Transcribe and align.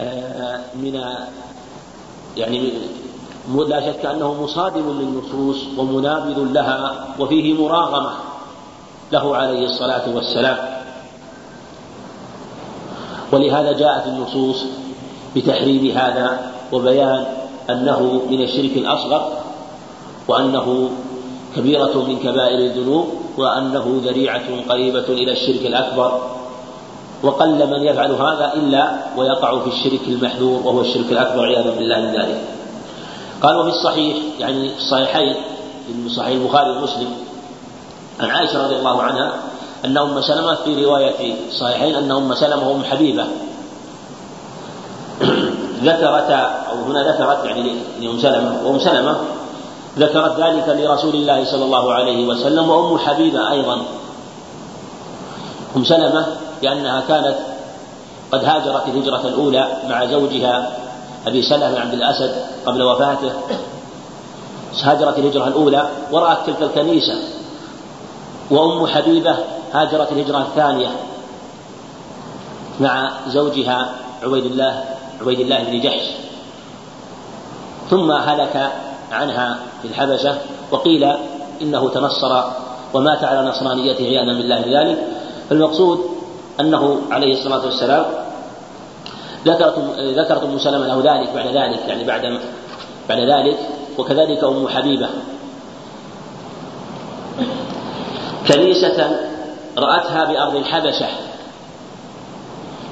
آه، 0.00 0.60
من 0.74 1.00
يعني 2.36 2.72
لا 3.68 3.80
شك 3.80 4.06
أنه 4.06 4.42
مصادم 4.42 5.00
للنصوص 5.00 5.56
ومنابذ 5.78 6.38
لها 6.38 7.06
وفيه 7.18 7.54
مراغمة 7.54 8.12
له 9.12 9.36
عليه 9.36 9.64
الصلاة 9.64 10.14
والسلام. 10.14 10.56
ولهذا 13.32 13.72
جاءت 13.72 14.06
النصوص 14.06 14.64
بتحريم 15.36 15.96
هذا 15.96 16.50
وبيان 16.72 17.26
أنه 17.70 18.22
من 18.30 18.42
الشرك 18.42 18.76
الأصغر 18.76 19.32
وأنه 20.28 20.90
كبيرة 21.56 22.04
من 22.08 22.18
كبائر 22.18 22.58
الذنوب 22.58 23.08
وأنه 23.36 24.00
ذريعة 24.04 24.68
قريبة 24.68 25.04
إلى 25.08 25.32
الشرك 25.32 25.66
الأكبر. 25.66 26.33
وقل 27.24 27.66
من 27.66 27.82
يفعل 27.82 28.12
هذا 28.12 28.52
إلا 28.54 28.98
ويقع 29.16 29.58
في 29.58 29.66
الشرك 29.66 30.00
المحذور 30.08 30.60
وهو 30.64 30.80
الشرك 30.80 31.12
الأكبر 31.12 31.44
عياذا 31.44 31.70
بالله 31.70 32.00
من 32.00 32.12
ذلك. 32.12 32.40
قال 33.42 33.56
وفي 33.56 33.68
الصحيح 33.68 34.16
يعني 34.38 34.76
الصحيحين 34.76 35.34
من 35.88 36.08
صحيح 36.08 36.28
البخاري 36.28 36.70
ومسلم 36.70 37.08
عن 38.20 38.30
عائشة 38.30 38.64
رضي 38.64 38.76
الله 38.76 39.02
عنها 39.02 39.32
أن 39.84 39.98
أم 39.98 40.20
سلمة 40.20 40.54
في 40.54 40.84
رواية 40.84 41.34
الصحيحين 41.48 41.94
أن 41.94 42.10
أم 42.10 42.34
سلمة 42.34 42.68
وأم 42.68 42.84
حبيبة. 42.84 43.26
ذكرتا 45.84 46.64
أو 46.70 46.76
هنا 46.84 47.12
ذكرت 47.12 47.44
يعني 47.44 47.74
لأم 48.00 48.18
سلمة 48.18 48.60
وأم 48.64 48.78
سلمة 48.78 49.16
ذكرت 49.98 50.40
ذلك 50.40 50.68
لرسول 50.68 51.14
الله 51.14 51.44
صلى 51.44 51.64
الله 51.64 51.92
عليه 51.92 52.26
وسلم 52.26 52.70
وأم 52.70 52.98
حبيبة 52.98 53.50
أيضا. 53.52 53.82
أم 55.76 55.84
سلمة 55.84 56.26
لأنها 56.62 57.00
كانت 57.08 57.36
قد 58.32 58.44
هاجرت 58.44 58.88
الهجرة 58.88 59.28
الأولى 59.28 59.68
مع 59.88 60.06
زوجها 60.06 60.72
أبي 61.26 61.42
سلمة 61.42 61.70
بن 61.70 61.76
عبد 61.76 61.92
الأسد 61.92 62.34
قبل 62.66 62.82
وفاته. 62.82 63.32
هاجرت 64.82 65.18
الهجرة 65.18 65.48
الأولى 65.48 65.88
ورأت 66.12 66.38
تلك 66.46 66.62
الكنيسة 66.62 67.14
وأم 68.50 68.86
حبيبة 68.86 69.36
هاجرت 69.72 70.12
الهجرة 70.12 70.38
الثانية 70.38 70.88
مع 72.80 73.12
زوجها 73.28 73.94
عبيد 74.22 74.44
الله 74.44 74.84
عبيد 75.20 75.40
الله 75.40 75.64
بن 75.64 75.80
جحش. 75.80 76.06
ثم 77.90 78.10
هلك 78.12 78.72
عنها 79.12 79.58
في 79.82 79.88
الحبشة 79.88 80.38
وقيل 80.70 81.04
إنه 81.62 81.88
تنصر 81.88 82.42
ومات 82.94 83.24
على 83.24 83.48
نصرانيته 83.48 84.04
عياذا 84.04 84.32
بالله 84.32 84.60
بذلك 84.60 84.98
فالمقصود 85.50 86.13
أنه 86.60 87.00
عليه 87.10 87.32
الصلاة 87.32 87.64
والسلام 87.64 88.04
ذكرت 89.46 89.78
ذكرت 89.98 90.42
أم 90.42 90.58
سلمة 90.58 90.86
له 90.86 90.96
ذلك 90.96 91.30
بعد 91.34 91.46
ذلك 91.46 91.88
يعني 91.88 92.04
بعد 92.04 92.40
بعد 93.08 93.18
ذلك 93.20 93.58
وكذلك 93.98 94.44
أم 94.44 94.68
حبيبة. 94.68 95.08
كنيسة 98.48 99.20
رأتها 99.78 100.24
بأرض 100.24 100.56
الحبشة 100.56 101.06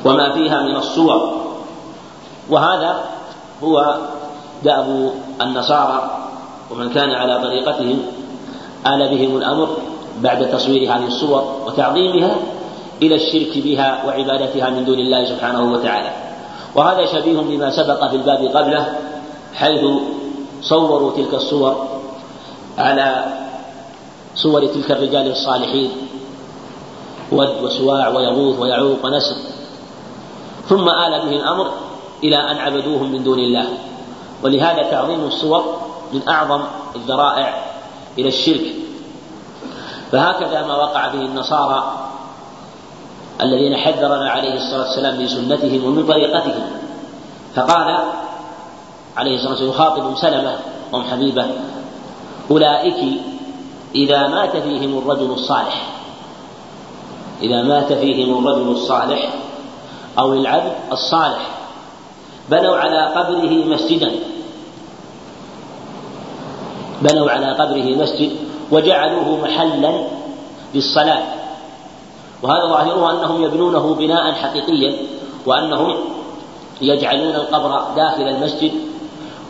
وما 0.05 0.33
فيها 0.33 0.63
من 0.63 0.77
الصور. 0.77 1.43
وهذا 2.51 3.01
هو 3.63 3.97
دأب 4.65 5.13
النصارى 5.41 6.19
ومن 6.71 6.91
كان 6.91 7.11
على 7.11 7.41
طريقتهم 7.43 8.03
آل 8.87 9.09
بهم 9.09 9.37
الأمر 9.37 9.77
بعد 10.21 10.51
تصوير 10.51 10.93
هذه 10.93 11.07
الصور 11.07 11.63
وتعظيمها 11.67 12.37
إلى 13.03 13.15
الشرك 13.15 13.65
بها 13.65 14.07
وعبادتها 14.07 14.71
من 14.71 14.85
دون 14.85 14.99
الله 14.99 15.25
سبحانه 15.35 15.73
وتعالى. 15.73 16.13
وهذا 16.75 17.07
شبيه 17.07 17.41
بما 17.41 17.71
سبق 17.71 18.01
في 18.11 18.17
الباب 18.17 18.43
قبله 18.57 18.99
حيث 19.55 19.83
صوروا 20.63 21.13
تلك 21.17 21.35
الصور 21.35 21.89
على 22.79 23.25
صور 24.35 24.67
تلك 24.67 24.91
الرجال 24.91 25.31
الصالحين 25.31 25.91
ود 27.33 27.63
وسواع 27.63 28.09
ويغوث 28.09 28.59
ويعوق 28.59 29.05
ونسر 29.05 29.37
ثم 30.69 30.87
آل 30.89 31.13
به 31.27 31.33
الأمر 31.37 31.67
إلى 32.25 32.37
أن 32.37 32.57
عبدوهم 32.57 33.13
من 33.13 33.23
دون 33.25 33.39
الله. 33.39 33.69
ولهذا 34.43 34.83
تعظيم 34.91 35.25
الصور 35.25 35.63
من 36.13 36.29
أعظم 36.29 36.63
الذرائع 36.97 37.65
إلى 38.19 38.29
الشرك. 38.29 38.67
فهكذا 40.13 40.67
ما 40.67 40.77
وقع 40.77 41.09
به 41.09 41.21
النصارى 41.21 42.12
الذين 43.43 43.77
حذرنا 43.77 44.31
عليه 44.31 44.55
الصلاة 44.55 44.81
والسلام 44.81 45.19
من 45.19 45.29
سنتهم 45.29 45.85
ومن 45.85 46.07
طريقتهم. 46.07 46.71
فقال 47.55 47.99
عليه 49.17 49.37
الصلاة 49.37 49.51
والسلام 49.51 49.71
يخاطب 49.71 50.17
سلمة 50.17 50.57
أم 50.95 51.03
حبيبة 51.03 51.47
أولئك 52.51 53.21
إذا 53.95 54.29
مات 54.29 54.57
فيهم 54.57 54.99
الرجل 54.99 55.31
الصالح 55.31 55.87
إذا 57.43 57.63
مات 57.63 57.93
فيهم 57.93 58.39
الرجل 58.39 58.69
الصالح 58.69 59.35
أو 60.19 60.33
العبد 60.33 60.73
الصالح 60.93 61.51
بنوا 62.51 62.77
على 62.77 63.07
قبره 63.07 63.75
مسجدا. 63.75 64.11
بنوا 67.03 67.31
على 67.31 67.53
قبره 67.53 68.03
مسجد 68.03 68.31
وجعلوه 68.71 69.41
محلا 69.45 70.05
للصلاة. 70.75 71.42
وهذا 72.43 72.67
ظاهره 72.67 73.11
أنهم 73.13 73.43
يبنونه 73.43 73.95
بناء 73.95 74.33
حقيقيا 74.33 74.97
وأنهم 75.47 75.95
يجعلون 76.81 77.35
القبر 77.35 77.85
داخل 77.97 78.23
المسجد 78.23 78.73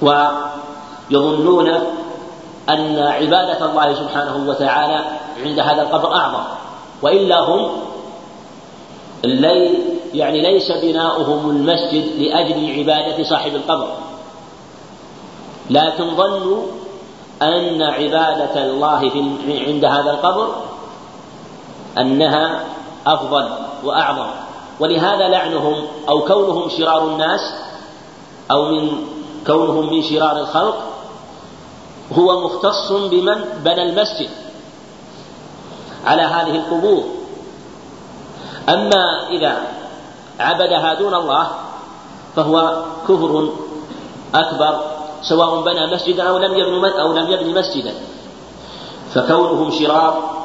ويظنون 0.02 1.68
أن 2.68 2.98
عبادة 2.98 3.70
الله 3.70 3.94
سبحانه 3.94 4.48
وتعالى 4.48 5.04
عند 5.44 5.58
هذا 5.58 5.82
القبر 5.82 6.14
أعظم. 6.14 6.44
وإلا 7.02 7.40
هم 7.40 7.70
لي 9.24 9.74
يعني 10.14 10.42
ليس 10.42 10.72
بناؤهم 10.72 11.50
المسجد 11.50 12.04
لأجل 12.18 12.78
عبادة 12.78 13.24
صاحب 13.24 13.54
القبر. 13.54 13.88
لكن 15.70 16.16
ظنوا 16.16 16.62
أن 17.42 17.82
عبادة 17.82 18.64
الله 18.64 19.10
في 19.10 19.64
عند 19.66 19.84
هذا 19.84 20.10
القبر 20.10 20.54
أنها 21.98 22.64
أفضل 23.06 23.48
وأعظم. 23.84 24.30
ولهذا 24.80 25.28
لعنهم 25.28 25.86
أو 26.08 26.20
كونهم 26.20 26.68
شرار 26.68 27.06
الناس 27.06 27.54
أو 28.50 28.64
من 28.64 29.06
كونهم 29.46 29.90
من 29.90 30.02
شرار 30.02 30.38
الخلق 30.38 30.76
هو 32.12 32.40
مختص 32.40 32.92
بمن 32.92 33.44
بنى 33.64 33.82
المسجد 33.82 34.30
على 36.04 36.22
هذه 36.22 36.56
القبور. 36.56 37.04
أما 38.68 39.28
إذا 39.30 39.56
عبدها 40.40 40.94
دون 40.94 41.14
الله 41.14 41.46
فهو 42.36 42.82
كفر 43.08 43.48
أكبر 44.34 44.80
سواء 45.22 45.62
بنى 45.62 45.94
مسجدا 45.94 46.22
أو 46.28 46.38
لم 46.38 46.54
يبني 46.54 47.00
أو 47.00 47.12
لم 47.12 47.54
مسجدا. 47.54 47.94
فكونهم 49.14 49.70
شرار 49.70 50.41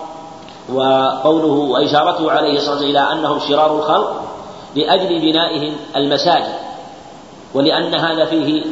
وقوله 0.73 1.53
وإشارته 1.71 2.31
عليه 2.31 2.57
الصلاة 2.57 2.73
والسلام 2.73 2.89
إلى 2.89 3.11
أنهم 3.11 3.39
شرار 3.39 3.77
الخلق 3.77 4.21
لأجل 4.75 5.19
بنائهم 5.19 5.75
المساجد 5.95 6.53
ولأن 7.53 7.95
هذا 7.95 8.25
فيه 8.25 8.63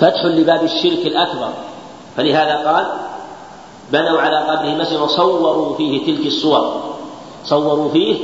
فتح 0.00 0.24
لباب 0.24 0.64
الشرك 0.64 1.06
الأكبر. 1.06 1.48
فلهذا 2.16 2.56
قال 2.56 2.86
بنوا 3.92 4.20
على 4.20 4.36
قبره 4.36 4.74
مسجد 4.82 5.00
وصوروا 5.00 5.76
فيه 5.76 6.06
تلك 6.06 6.26
الصور. 6.26 6.82
صوروا 7.44 7.92
فيه 7.92 8.16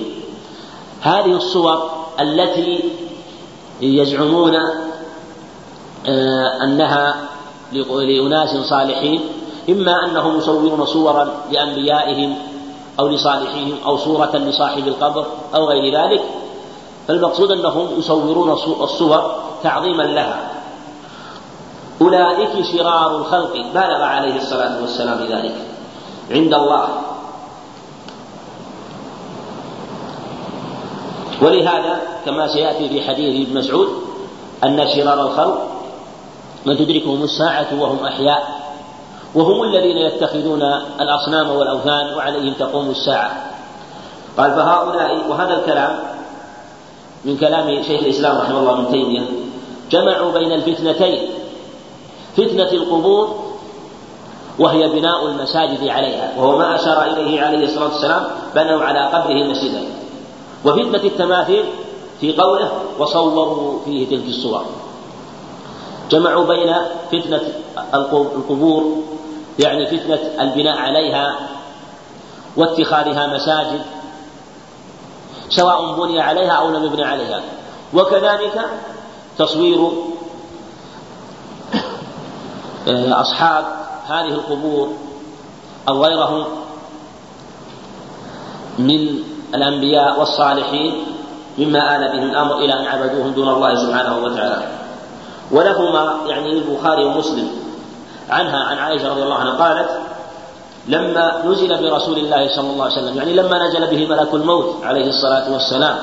هذه 1.00 1.36
الصور 1.36 1.90
التي 2.20 2.84
يزعمون 3.80 4.54
آه، 6.06 6.64
أنها 6.64 7.14
لأناس 7.72 8.56
صالحين. 8.56 9.20
إما 9.70 10.04
أنهم 10.04 10.38
يصورون 10.38 10.86
صورا 10.86 11.28
لأنبيائهم 11.50 12.36
أو 13.00 13.08
لصالحيهم 13.08 13.76
أو 13.86 13.96
صورة 13.96 14.36
لصاحب 14.36 14.88
القبر 14.88 15.26
أو 15.54 15.64
غير 15.64 15.94
ذلك 15.94 16.22
فالمقصود 17.08 17.50
أنهم 17.50 17.88
يصورون 17.98 18.50
الصور 18.80 19.34
تعظيما 19.62 20.02
لها. 20.02 20.50
أولئك 22.00 22.64
شرار 22.72 23.16
الخلق 23.16 23.52
بالغ 23.52 24.02
عليه 24.02 24.36
الصلاة 24.36 24.80
والسلام 24.80 25.18
ذلك 25.18 25.54
عند 26.30 26.54
الله. 26.54 26.88
ولهذا 31.42 32.00
كما 32.26 32.46
سيأتي 32.46 32.88
في 32.88 33.02
حديث 33.02 33.48
ابن 33.48 33.58
مسعود 33.58 33.88
أن 34.64 34.88
شرار 34.96 35.26
الخلق 35.26 35.66
من 36.66 36.76
تدركهم 36.76 37.22
الساعة 37.22 37.80
وهم 37.80 38.06
أحياء. 38.06 38.53
وهم 39.34 39.62
الذين 39.62 39.96
يتخذون 39.96 40.62
الأصنام 41.00 41.50
والأوثان 41.50 42.14
وعليهم 42.16 42.54
تقوم 42.54 42.90
الساعة. 42.90 43.54
قال 44.38 44.50
فهؤلاء 44.50 45.28
وهذا 45.28 45.54
الكلام 45.54 45.98
من 47.24 47.36
كلام 47.36 47.82
شيخ 47.82 48.00
الإسلام 48.02 48.38
رحمه 48.38 48.58
الله 48.58 48.72
ابن 48.72 48.90
تيمية 48.90 49.26
جمعوا 49.90 50.32
بين 50.32 50.52
الفتنتين 50.52 51.28
فتنة 52.36 52.72
القبور 52.72 53.44
وهي 54.58 54.88
بناء 54.88 55.26
المساجد 55.26 55.88
عليها 55.88 56.32
وهو 56.38 56.58
ما 56.58 56.74
أشار 56.74 57.02
إليه 57.04 57.42
عليه 57.42 57.64
الصلاة 57.64 57.84
والسلام 57.84 58.24
بنوا 58.54 58.82
على 58.82 59.06
قبره 59.06 59.44
مسجدا 59.50 59.82
وفتنة 60.64 61.04
التماثيل 61.04 61.64
في 62.20 62.36
قوله 62.36 62.72
وصوروا 62.98 63.78
فيه 63.84 64.08
تلك 64.08 64.28
الصور 64.28 64.64
جمعوا 66.10 66.44
بين 66.44 66.74
فتنة 67.12 67.40
القبور 67.94 68.96
يعني 69.58 69.86
فتنة 69.86 70.18
البناء 70.40 70.76
عليها 70.76 71.34
واتخاذها 72.56 73.26
مساجد 73.26 73.80
سواء 75.48 75.94
بني 75.94 76.20
عليها 76.20 76.52
أو 76.52 76.70
لم 76.70 76.84
يبنى 76.84 77.04
عليها. 77.04 77.40
وكذلك 77.94 78.64
تصوير 79.38 79.88
آه، 82.88 83.20
أصحاب 83.20 83.64
هذه 84.08 84.28
القبور 84.28 84.92
أو 85.88 86.04
غيرهم 86.04 86.44
من 88.78 89.18
الأنبياء 89.54 90.20
والصالحين 90.20 91.06
مما 91.58 91.96
آل 91.96 92.12
به 92.12 92.22
الأمر 92.22 92.58
إلى 92.58 92.72
أن 92.72 92.86
عبدوهم 92.86 93.30
دون 93.30 93.48
الله 93.48 93.74
سبحانه 93.74 94.18
وتعالى. 94.24 94.68
ولهما 95.50 96.16
يعني 96.26 96.52
البخاري 96.52 97.04
ومسلم. 97.04 97.63
عنها 98.30 98.64
عن 98.64 98.78
عائشة 98.78 99.08
رضي 99.08 99.22
الله 99.22 99.34
عنها 99.34 99.52
قالت 99.52 99.90
لما 100.88 101.42
نزل 101.46 101.82
برسول 101.82 102.18
الله 102.18 102.56
صلى 102.56 102.70
الله 102.70 102.84
عليه 102.84 102.94
وسلم 102.94 103.16
يعني 103.16 103.32
لما 103.32 103.68
نزل 103.68 103.86
به 103.86 104.06
ملك 104.06 104.34
الموت 104.34 104.84
عليه 104.84 105.08
الصلاة 105.08 105.52
والسلام. 105.52 105.96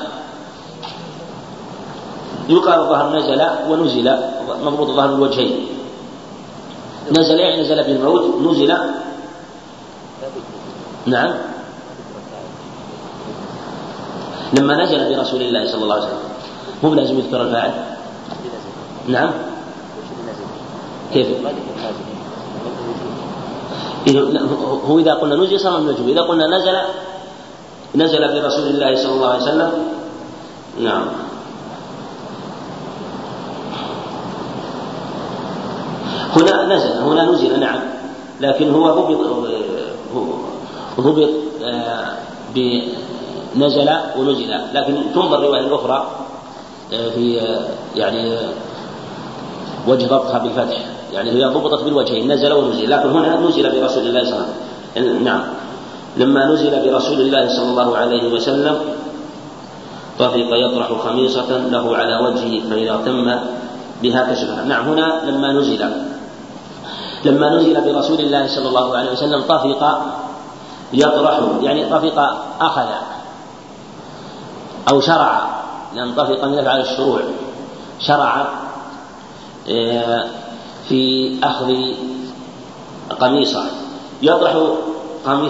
يقال 2.48 2.80
الظهر 2.80 3.16
نزل 3.16 3.46
ونزل 3.68 4.16
مضبوط 4.64 4.88
ظهر 4.88 5.14
الوجهين. 5.14 5.66
نزل 7.10 7.38
يعني 7.38 7.62
نزل 7.62 7.76
به 7.76 7.92
الموت 7.92 8.22
نزل. 8.42 8.76
نعم. 11.06 11.34
لما 14.58 14.84
نزل 14.84 15.16
برسول 15.16 15.42
الله 15.42 15.72
صلى 15.72 15.82
الله 15.82 15.94
عليه 15.94 16.04
وسلم. 16.04 16.18
مو 16.82 16.94
لازم 16.94 17.18
يذكر 17.18 17.42
الفاعل؟ 17.42 17.72
نعم. 19.08 19.30
كيف؟ 21.12 21.26
هو 24.88 24.98
إذا 24.98 25.14
قلنا 25.14 25.36
نزل 25.36 25.60
صار 25.60 25.78
النجوم 25.78 26.08
إذا 26.08 26.20
قلنا 26.20 26.46
نزل 26.58 26.76
نزل 27.94 28.18
برسول 28.18 28.66
الله 28.66 28.96
صلى 28.96 29.12
الله 29.12 29.28
عليه 29.28 29.42
وسلم. 29.42 29.72
نعم. 30.80 31.06
هنا 36.36 36.74
نزل 36.74 36.92
هنا 36.92 37.24
نزل 37.24 37.60
نعم. 37.60 37.80
لكن 38.40 38.74
هو 38.74 38.90
ضبط 38.90 39.20
ضبط 41.00 41.30
آه، 41.64 42.06
بنزل 42.54 43.90
ونزل. 44.18 44.60
لكن 44.74 45.12
تنظر 45.14 45.38
الرواية 45.38 45.60
الأخرى 45.60 46.06
آه، 46.92 47.08
في 47.10 47.40
آه، 47.40 47.68
يعني 47.96 48.38
وجه 49.88 50.06
ضبطها 50.06 50.38
بالفتح. 50.38 50.78
يعني 51.12 51.30
هي 51.30 51.44
ضبطت 51.44 51.84
بالوجهين 51.84 52.32
نزل 52.32 52.52
ونزل 52.52 52.90
لكن 52.90 53.10
هنا 53.10 53.40
نزل 53.40 53.80
برسول 53.80 54.06
الله 54.06 54.24
صلى 54.24 54.34
الله 54.34 54.46
عليه 54.96 55.06
وسلم. 55.06 55.24
نعم. 55.24 55.42
لما 56.16 56.46
نزل 56.46 56.90
برسول 56.90 57.20
الله 57.20 57.48
صلى 57.48 57.70
الله 57.70 57.96
عليه 57.96 58.32
وسلم 58.32 58.78
طفق 60.18 60.48
يطرح 60.52 60.92
خميصة 61.04 61.58
له 61.58 61.96
على 61.96 62.16
وجهه 62.16 62.70
فإذا 62.70 63.00
تم 63.06 63.34
بها 64.02 64.32
كشفها 64.32 64.64
نعم 64.64 64.88
هنا 64.88 65.20
لما 65.26 65.52
نزل. 65.52 65.90
لما 67.24 67.56
نزل 67.56 67.80
برسول 67.80 68.20
الله 68.20 68.46
صلى 68.46 68.68
الله 68.68 68.96
عليه 68.96 69.12
وسلم 69.12 69.40
طفق 69.40 70.02
يطرح 70.92 71.40
يعني 71.62 71.84
طفق 71.86 72.18
أخذ 72.60 72.86
أو 74.88 75.00
شرع 75.00 75.40
لأن 75.94 76.14
طفق 76.14 76.44
من 76.44 76.58
أفعال 76.58 76.80
الشروع. 76.80 77.20
شرع 78.00 78.46
آه، 79.70 80.26
في 80.92 81.36
أخذ 81.42 81.72
قميصة. 83.20 83.64
يطرح 84.22 84.56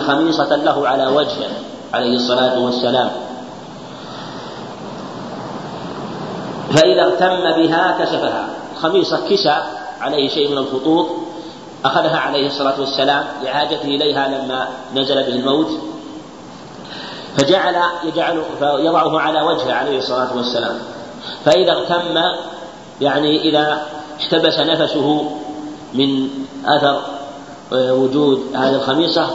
خميصة 0.06 0.56
له 0.56 0.88
على 0.88 1.06
وجهه 1.06 1.50
عليه 1.94 2.14
الصلاة 2.16 2.58
والسلام. 2.58 3.10
فإذا 6.70 7.02
اغتم 7.02 7.62
بها 7.62 7.98
كشفها. 7.98 8.48
خميصة 8.82 9.28
كسى 9.30 9.56
عليه 10.00 10.28
شيء 10.28 10.50
من 10.50 10.58
الخطوط 10.58 11.06
أخذها 11.84 12.18
عليه 12.18 12.46
الصلاة 12.46 12.80
والسلام 12.80 13.24
لحاجته 13.42 13.84
إليها 13.84 14.28
لما 14.28 14.68
نزل 14.94 15.14
به 15.14 15.34
الموت. 15.34 15.70
فجعل 17.36 17.76
يجعل 18.04 18.42
فيضعه 18.58 19.20
على 19.20 19.42
وجهه 19.42 19.72
عليه 19.74 19.98
الصلاة 19.98 20.36
والسلام. 20.36 20.78
فإذا 21.44 21.72
اغتم 21.72 22.18
يعني 23.00 23.48
إذا 23.48 23.86
احتبس 24.22 24.58
نفسه 24.58 25.30
من 25.94 26.28
أثر 26.66 27.00
آه، 27.72 27.94
وجود 27.94 28.42
هذه 28.54 28.74
الخميصة 28.74 29.30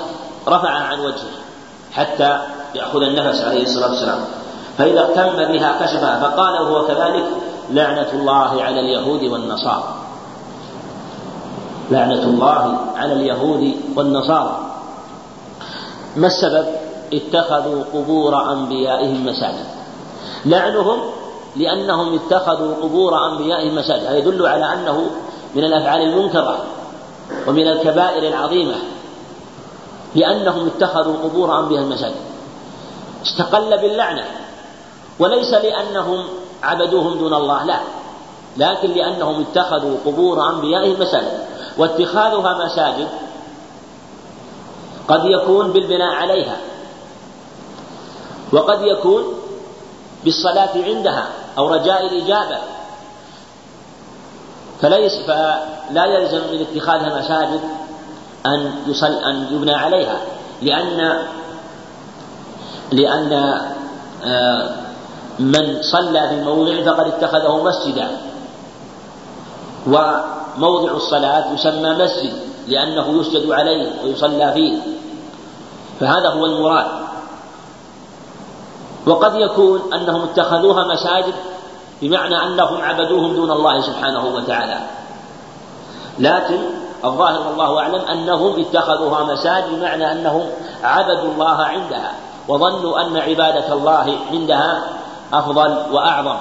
رفع 0.47 0.69
عن 0.69 0.99
وجهه 0.99 1.37
حتى 1.91 2.39
يأخذ 2.75 3.01
النفس 3.01 3.41
عليه 3.41 3.63
الصلاة 3.63 3.89
والسلام. 3.89 4.19
فإذا 4.77 5.01
اهتم 5.01 5.53
بها 5.53 5.85
كشفها 5.85 6.19
فقال 6.19 6.61
وهو 6.61 6.87
كذلك 6.87 7.23
لعنة 7.71 8.07
الله 8.13 8.63
على 8.63 8.79
اليهود 8.79 9.23
والنصارى. 9.23 9.95
لعنة 11.91 12.23
الله 12.23 12.77
على 12.95 13.13
اليهود 13.13 13.73
والنصارى. 13.95 14.59
ما 16.15 16.27
السبب؟ 16.27 16.65
اتخذوا 17.13 17.83
قبور 17.93 18.51
أنبيائهم 18.51 19.25
مساجد. 19.25 19.65
لعنهم 20.45 20.99
لأنهم 21.55 22.15
اتخذوا 22.15 22.75
قبور 22.75 23.31
أنبيائهم 23.31 23.75
مساجد 23.75 24.05
هذا 24.05 24.17
يدل 24.17 24.47
على 24.47 24.73
أنه 24.73 25.09
من 25.55 25.63
الأفعال 25.63 26.01
المنكرة 26.01 26.57
ومن 27.47 27.67
الكبائر 27.67 28.27
العظيمة 28.27 28.75
لأنهم 30.15 30.67
اتخذوا 30.67 31.17
قبور 31.23 31.59
أنبيائهم 31.59 31.89
مساجد 31.89 32.15
استقل 33.25 33.77
باللعنة. 33.77 34.25
وليس 35.19 35.53
لأنهم 35.53 36.25
عبدوهم 36.63 37.17
دون 37.17 37.33
الله 37.33 37.63
لا. 37.63 37.79
لكن 38.57 38.89
لأنهم 38.89 39.41
اتخذوا 39.41 39.97
قبور 40.05 40.49
أنبيائهم 40.49 41.01
مساجد 41.01 41.39
واتخاذها 41.77 42.65
مساجد 42.65 43.07
قد 45.07 45.25
يكون 45.25 45.71
بالبناء 45.71 46.13
عليها. 46.13 46.57
وقد 48.53 48.81
يكون 48.81 49.23
بالصلاة 50.23 50.69
عندها 50.75 51.27
أو 51.57 51.67
رجاء 51.73 52.05
الإجابة. 52.05 52.57
فليس 54.81 55.13
فلا 55.27 56.05
يلزم 56.05 56.41
من 56.51 56.61
اتخاذها 56.61 57.19
مساجد 57.19 57.61
أن 58.45 58.71
يصل 58.87 59.13
أن 59.13 59.47
يبنى 59.51 59.73
عليها 59.73 60.17
لأن 60.61 61.23
لأن 62.91 63.61
آه، 64.25 64.69
من 65.39 65.81
صلى 65.81 66.29
في 66.29 66.35
الموضع 66.35 66.83
فقد 66.85 67.07
اتخذه 67.07 67.63
مسجدا. 67.63 68.07
وموضع 69.87 70.91
الصلاة 70.91 71.53
يسمى 71.53 71.89
مسجد 71.89 72.33
لأنه 72.67 73.19
يسجد 73.19 73.51
عليه 73.51 74.03
ويصلى 74.03 74.53
فيه. 74.53 74.77
فهذا 75.99 76.29
هو 76.29 76.45
المراد. 76.45 77.06
وقد 79.07 79.35
يكون 79.35 79.93
أنهم 79.93 80.21
اتخذوها 80.23 80.83
مساجد 80.93 81.33
بمعنى 82.01 82.43
أنهم 82.43 82.81
عبدوهم 82.81 83.35
دون 83.35 83.51
الله 83.51 83.81
سبحانه 83.81 84.25
وتعالى. 84.25 84.79
لكن 86.19 86.59
الظاهر 87.05 87.47
والله 87.47 87.79
أعلم 87.79 88.01
أنهم 88.11 88.59
اتخذوها 88.59 89.23
مساجد 89.23 89.79
بمعنى 89.79 90.11
أنهم 90.11 90.43
عبدوا 90.83 91.31
الله 91.31 91.63
عندها 91.63 92.11
وظنوا 92.47 93.01
أن 93.01 93.17
عبادة 93.17 93.73
الله 93.73 94.17
عندها 94.31 94.83
أفضل 95.33 95.77
وأعظم. 95.91 96.37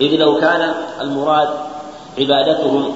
إذ 0.00 0.16
لو 0.16 0.40
كان 0.40 0.74
المراد 1.00 1.48
عبادتهم 2.18 2.92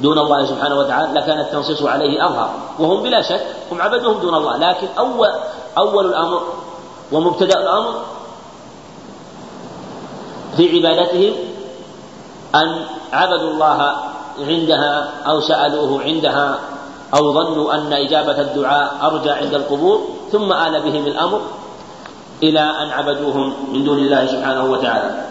دون 0.00 0.18
الله 0.18 0.46
سبحانه 0.46 0.78
وتعالى 0.78 1.20
لكان 1.20 1.40
التنصيص 1.40 1.82
عليه 1.82 2.26
أظهر 2.26 2.50
وهم 2.78 3.02
بلا 3.02 3.22
شك 3.22 3.46
هم 3.72 3.82
عبدوهم 3.82 4.20
دون 4.20 4.34
الله 4.34 4.56
لكن 4.56 4.86
أول 4.98 5.30
أول 5.78 6.06
الأمر 6.06 6.42
ومبتدأ 7.12 7.60
الأمر 7.60 7.94
في 10.56 10.76
عبادتهم 10.76 11.32
أن 12.54 12.84
عبدوا 13.12 13.50
الله 13.50 13.96
عندها 14.38 15.10
أو 15.26 15.40
سألوه 15.40 16.02
عندها 16.02 16.58
أو 17.14 17.32
ظنوا 17.32 17.74
أن 17.74 17.92
إجابة 17.92 18.40
الدعاء 18.40 18.94
أرجى 19.02 19.30
عند 19.30 19.54
القبور 19.54 20.00
ثم 20.32 20.52
آل 20.52 20.82
بهم 20.82 21.06
الأمر 21.06 21.40
إلى 22.42 22.60
أن 22.60 22.90
عبدوهم 22.90 23.54
من 23.72 23.84
دون 23.84 23.98
الله 23.98 24.26
سبحانه 24.26 24.64
وتعالى. 24.64 25.24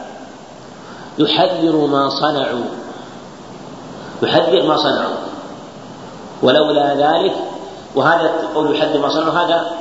يحذر 1.18 1.75
ما 1.75 2.10
صنعوا. 2.10 2.65
يحذر 4.22 4.68
ما 4.68 4.77
صنعوا. 4.77 5.15
ولولا 6.44 6.94
ذلك 6.94 7.36
وهذا 7.96 8.32
قول 8.56 8.75
يحذر 8.75 9.00
ما 9.00 9.10
صنعوا 9.10 9.34
هذا 9.34 9.72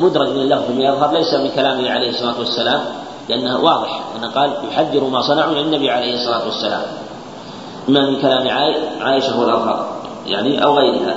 مدرج 0.00 0.28
من 0.28 0.40
اللفظ 0.40 0.70
من 0.70 0.80
يظهر 0.80 1.12
ليس 1.12 1.34
من 1.34 1.50
كلامه 1.50 1.90
عليه 1.90 2.10
الصلاة 2.10 2.38
والسلام 2.38 2.80
لأنه 3.28 3.60
واضح 3.60 4.00
أنه 4.16 4.28
قال 4.28 4.52
يحذر 4.68 5.04
ما 5.04 5.22
صنعوا 5.22 5.54
للنبي 5.54 5.90
عليه 5.90 6.14
الصلاة 6.14 6.44
والسلام. 6.44 6.82
إما 7.88 8.10
من 8.10 8.20
كلام 8.20 8.48
عائشة 9.00 9.40
والأظهر 9.40 9.86
يعني 10.26 10.64
أو 10.64 10.78
غيرها. 10.78 11.16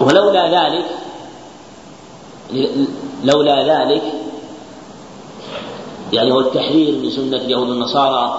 ولولا 0.00 0.48
ذلك 0.48 0.84
لولا 3.24 3.62
ذلك 3.62 4.02
يعني 6.12 6.32
هو 6.32 6.40
التحذير 6.40 6.94
من 7.02 7.10
سنة 7.10 7.36
اليهود 7.36 7.68
والنصارى 7.68 8.38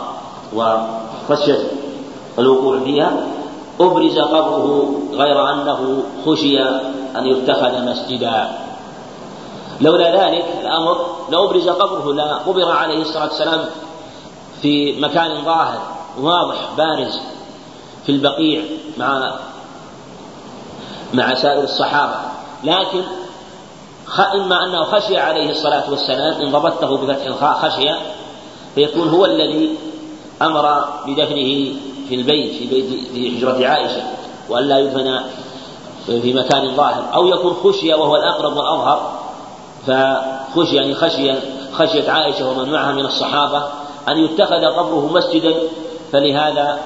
وخشية 0.55 1.59
الوقوع 2.39 2.79
فيها 2.79 3.27
أبرز 3.79 4.19
قبره 4.19 4.91
غير 5.13 5.53
أنه 5.53 6.03
خشي 6.25 6.59
أن 7.15 7.25
يتخذ 7.25 7.85
مسجدا. 7.85 8.49
لولا 9.81 10.25
ذلك 10.25 10.45
الأمر 10.61 11.05
لأبرز 11.29 11.69
قبره 11.69 12.13
لا 12.13 12.33
قبر 12.33 12.71
عليه 12.71 13.01
الصلاة 13.01 13.23
والسلام 13.23 13.65
في 14.61 15.01
مكان 15.01 15.45
ظاهر 15.45 15.81
واضح 16.19 16.57
بارز 16.77 17.19
في 18.05 18.11
البقيع 18.11 18.61
مع 18.97 19.35
مع 21.13 21.35
سائر 21.35 21.63
الصحابة. 21.63 22.15
لكن 22.63 23.03
إما 24.33 24.65
أنه 24.65 24.83
خشي 24.83 25.17
عليه 25.17 25.49
الصلاة 25.49 25.89
والسلام 25.89 26.41
إن 26.41 26.51
ضبطته 26.51 26.97
بفتح 26.97 27.25
الخاء 27.25 27.53
خشية 27.53 27.97
فيكون 28.75 29.09
هو 29.09 29.25
الذي 29.25 29.75
أمر 30.41 30.85
بدفنه 31.07 31.73
في 32.09 32.15
البيت 32.15 32.55
في 32.55 32.67
بيت 32.67 33.11
في 33.13 33.37
حجرة 33.37 33.67
عائشة 33.67 34.03
وألا 34.49 34.79
يدفن 34.79 35.19
في 36.07 36.33
مكان 36.33 36.75
ظاهر. 36.75 37.03
أو 37.13 37.27
يكون 37.27 37.53
خشية 37.53 37.95
وهو 37.95 38.15
الأقرب 38.15 38.57
والأظهر. 38.57 39.11
فخشي 39.87 40.75
يعني 40.75 40.95
خشية 40.95 41.39
خشية 41.73 42.11
عائشة 42.11 42.49
ومن 42.49 42.71
معها 42.71 42.91
من 42.91 43.05
الصحابة 43.05 43.63
أن 44.07 44.17
يتخذ 44.17 44.65
قبره 44.65 45.09
مسجدا. 45.13 45.53
فلهذا 46.11 46.79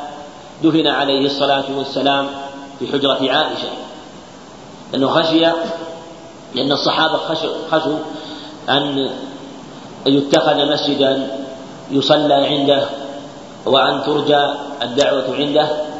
دفن 0.63 0.87
عليه 0.87 1.25
الصلاة 1.25 1.65
والسلام 1.77 2.27
في 2.79 2.87
حجرة 2.87 3.31
عائشة. 3.31 3.69
أنه 4.95 5.07
خشي 5.07 5.45
لأن 6.55 6.71
الصحابة 6.71 7.17
خشوا 7.71 7.97
أن 8.69 9.09
يتخذ 10.05 10.71
مسجدا 10.73 11.27
يصلى 11.91 12.33
عنده 12.33 12.85
وأن 13.65 14.03
ترجى 14.03 14.45
الدعوة 14.81 15.35
عنده. 15.35 15.90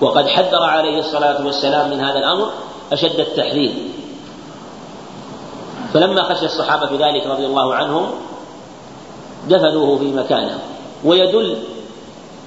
وقد 0.00 0.26
حذر 0.26 0.62
عليه 0.62 0.98
الصلاة 0.98 1.46
والسلام 1.46 1.90
من 1.90 2.00
هذا 2.00 2.18
الأمر 2.18 2.50
أشد 2.92 3.20
التحذير. 3.20 3.74
فلما 5.94 6.22
خشي 6.22 6.44
الصحابة 6.44 7.08
ذلك 7.08 7.26
رضي 7.26 7.46
الله 7.46 7.74
عنهم 7.74 8.06
دفنوه 9.48 9.98
في 9.98 10.12
مكانه. 10.12 10.58
ويدل 11.04 11.56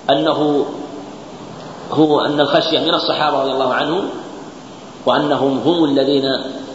أنه 0.10 0.66
هو 1.92 2.22
أن 2.22 2.40
الخشية 2.40 2.80
من 2.80 2.94
الصحابة 2.94 3.42
رضي 3.42 3.52
الله 3.52 3.74
عنهم 3.74 4.10
وأنهم 5.06 5.60
هم 5.66 5.86
الذين 5.86 6.26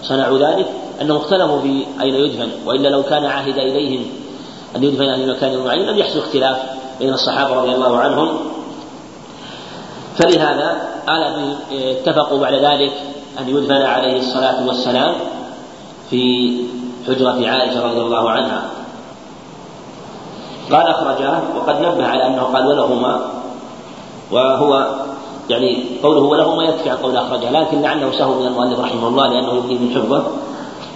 صنعوا 0.03 0.39
ذلك 0.39 0.67
أنهم 1.01 1.17
اختلفوا 1.17 1.61
في 1.61 1.87
أين 2.01 2.15
يدفن. 2.15 2.49
وإلا 2.67 2.89
لو 2.89 3.03
كان 3.03 3.25
عهد 3.25 3.59
إليهم 3.59 4.07
أن 4.77 4.85
يدفن 4.85 5.15
في 5.17 5.27
مكان 5.27 5.65
معين 5.65 5.87
لم 5.87 5.99
يحصل 5.99 6.19
اختلاف 6.19 6.59
بين 6.99 7.13
الصحابة 7.13 7.55
رضي 7.55 7.75
الله 7.75 7.97
عنهم. 7.97 8.58
فلهذا 10.19 10.89
قال 11.09 11.55
اتفقوا 11.73 12.39
بعد 12.41 12.55
ذلك 12.55 12.93
أن 13.39 13.49
يدفن 13.49 13.83
عليه 13.83 14.19
الصلاة 14.19 14.67
والسلام 14.67 15.15
في 16.11 16.53
حجرة 17.07 17.49
عائشة 17.49 17.87
رضي 17.87 18.01
الله 18.01 18.31
عنها. 18.31 18.63
قال 20.73 20.87
أخرجاه 20.87 21.41
وقد 21.57 21.81
نبه 21.81 22.07
على 22.07 22.27
أنه 22.27 22.43
قال 22.43 22.67
ولهما 22.67 23.21
وهو 24.31 24.89
يعني 25.51 25.85
قوله 26.03 26.21
ولهما 26.21 26.63
يكفي 26.65 26.91
عن 26.91 26.97
قول 26.97 27.17
أخرجاه 27.17 27.51
لكن 27.51 27.83
لعله 27.83 28.13
سهو 28.19 28.41
من 28.41 28.47
المؤلف 28.47 28.81
رحمه 28.81 29.09
الله 29.09 29.27
لأنه 29.27 29.53
يبني 29.57 29.75
من 29.79 29.91
حفظه. 29.95 30.23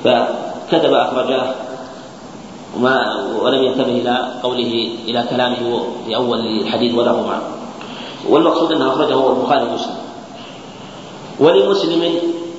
فكتب 0.05 0.95
أخرجاه 0.95 1.55
وما 2.76 3.25
ولم 3.43 3.62
ينتبه 3.62 3.85
إلى 3.85 4.29
قوله 4.43 4.91
إلى 5.09 5.25
كلامه 5.31 5.83
في 6.07 6.17
أول 6.17 6.38
الحديث 6.38 6.95
ولهما. 6.95 7.62
والمقصود 8.29 8.73
أنه 8.73 8.88
أخرجه 8.93 9.14
هو 9.14 9.31
البخاري 9.31 9.64
ومسلم. 9.64 9.97
ولمسلم 11.41 12.14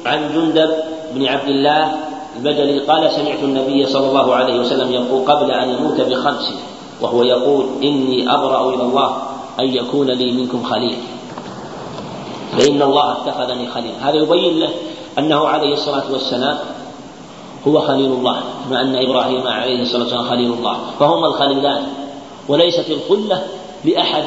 عن 0.05 0.34
جندب 0.34 0.70
بن 1.13 1.25
عبد 1.27 1.48
الله 1.48 1.96
البجلي 2.36 2.79
قال 2.79 3.12
سمعت 3.12 3.43
النبي 3.43 3.86
صلى 3.86 4.08
الله 4.08 4.36
عليه 4.36 4.60
وسلم 4.60 4.91
يقول 4.91 5.32
قبل 5.32 5.51
أن 5.51 5.70
يموت 5.70 6.01
بخمس 6.01 6.53
وهو 7.01 7.24
يقول 7.24 7.65
إني 7.84 8.34
أبرأ 8.36 8.74
إلى 8.74 8.84
الله 8.84 9.17
أن 9.60 9.65
يكون 9.65 10.08
لي 10.08 10.32
منكم 10.32 10.63
خليل. 10.63 10.98
فإن 12.58 12.82
الله 12.82 13.12
اتخذني 13.12 13.67
خليل. 13.70 13.93
هذا 14.01 14.15
يبين 14.15 14.60
له 14.60 14.70
أنه 15.20 15.48
عليه 15.48 15.74
الصلاة 15.74 16.03
والسلام 16.12 16.58
هو 17.67 17.79
خليل 17.79 18.12
الله 18.12 18.38
كما 18.65 18.82
أن 18.82 18.96
إبراهيم 18.96 19.48
عليه 19.48 19.82
الصلاة 19.82 20.01
والسلام 20.01 20.24
خليل 20.24 20.53
الله. 20.53 20.77
فهما 21.00 21.27
الخليلان 21.27 21.84
وليست 22.48 22.89
الخلة 22.89 23.43
لأحد 23.86 24.24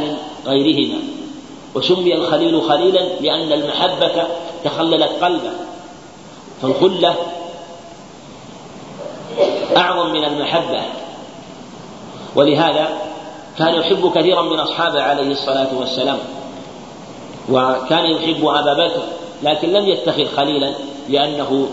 غيرهما. 0.46 0.98
وسمي 1.76 2.14
الخليل 2.14 2.62
خليلا 2.62 3.00
لأن 3.20 3.52
المحبة 3.52 4.26
تخللت 4.64 5.10
قلبه. 5.22 5.52
فالخلة 6.62 7.14
أعظم 9.76 10.12
من 10.12 10.24
المحبة. 10.24 10.82
ولهذا 12.36 12.88
كان 13.58 13.74
يحب 13.74 14.12
كثيرا 14.14 14.42
من 14.42 14.58
أصحابه 14.58 15.02
عليه 15.02 15.30
الصلاة 15.30 15.68
والسلام 15.78 16.18
وكان 17.48 18.04
يحب 18.04 18.46
أبا 18.46 18.74
بكر 18.74 19.02
لكن 19.42 19.68
لم 19.68 19.88
يتخذ 19.88 20.24
خليلا 20.36 20.72
لأنه 21.08 21.68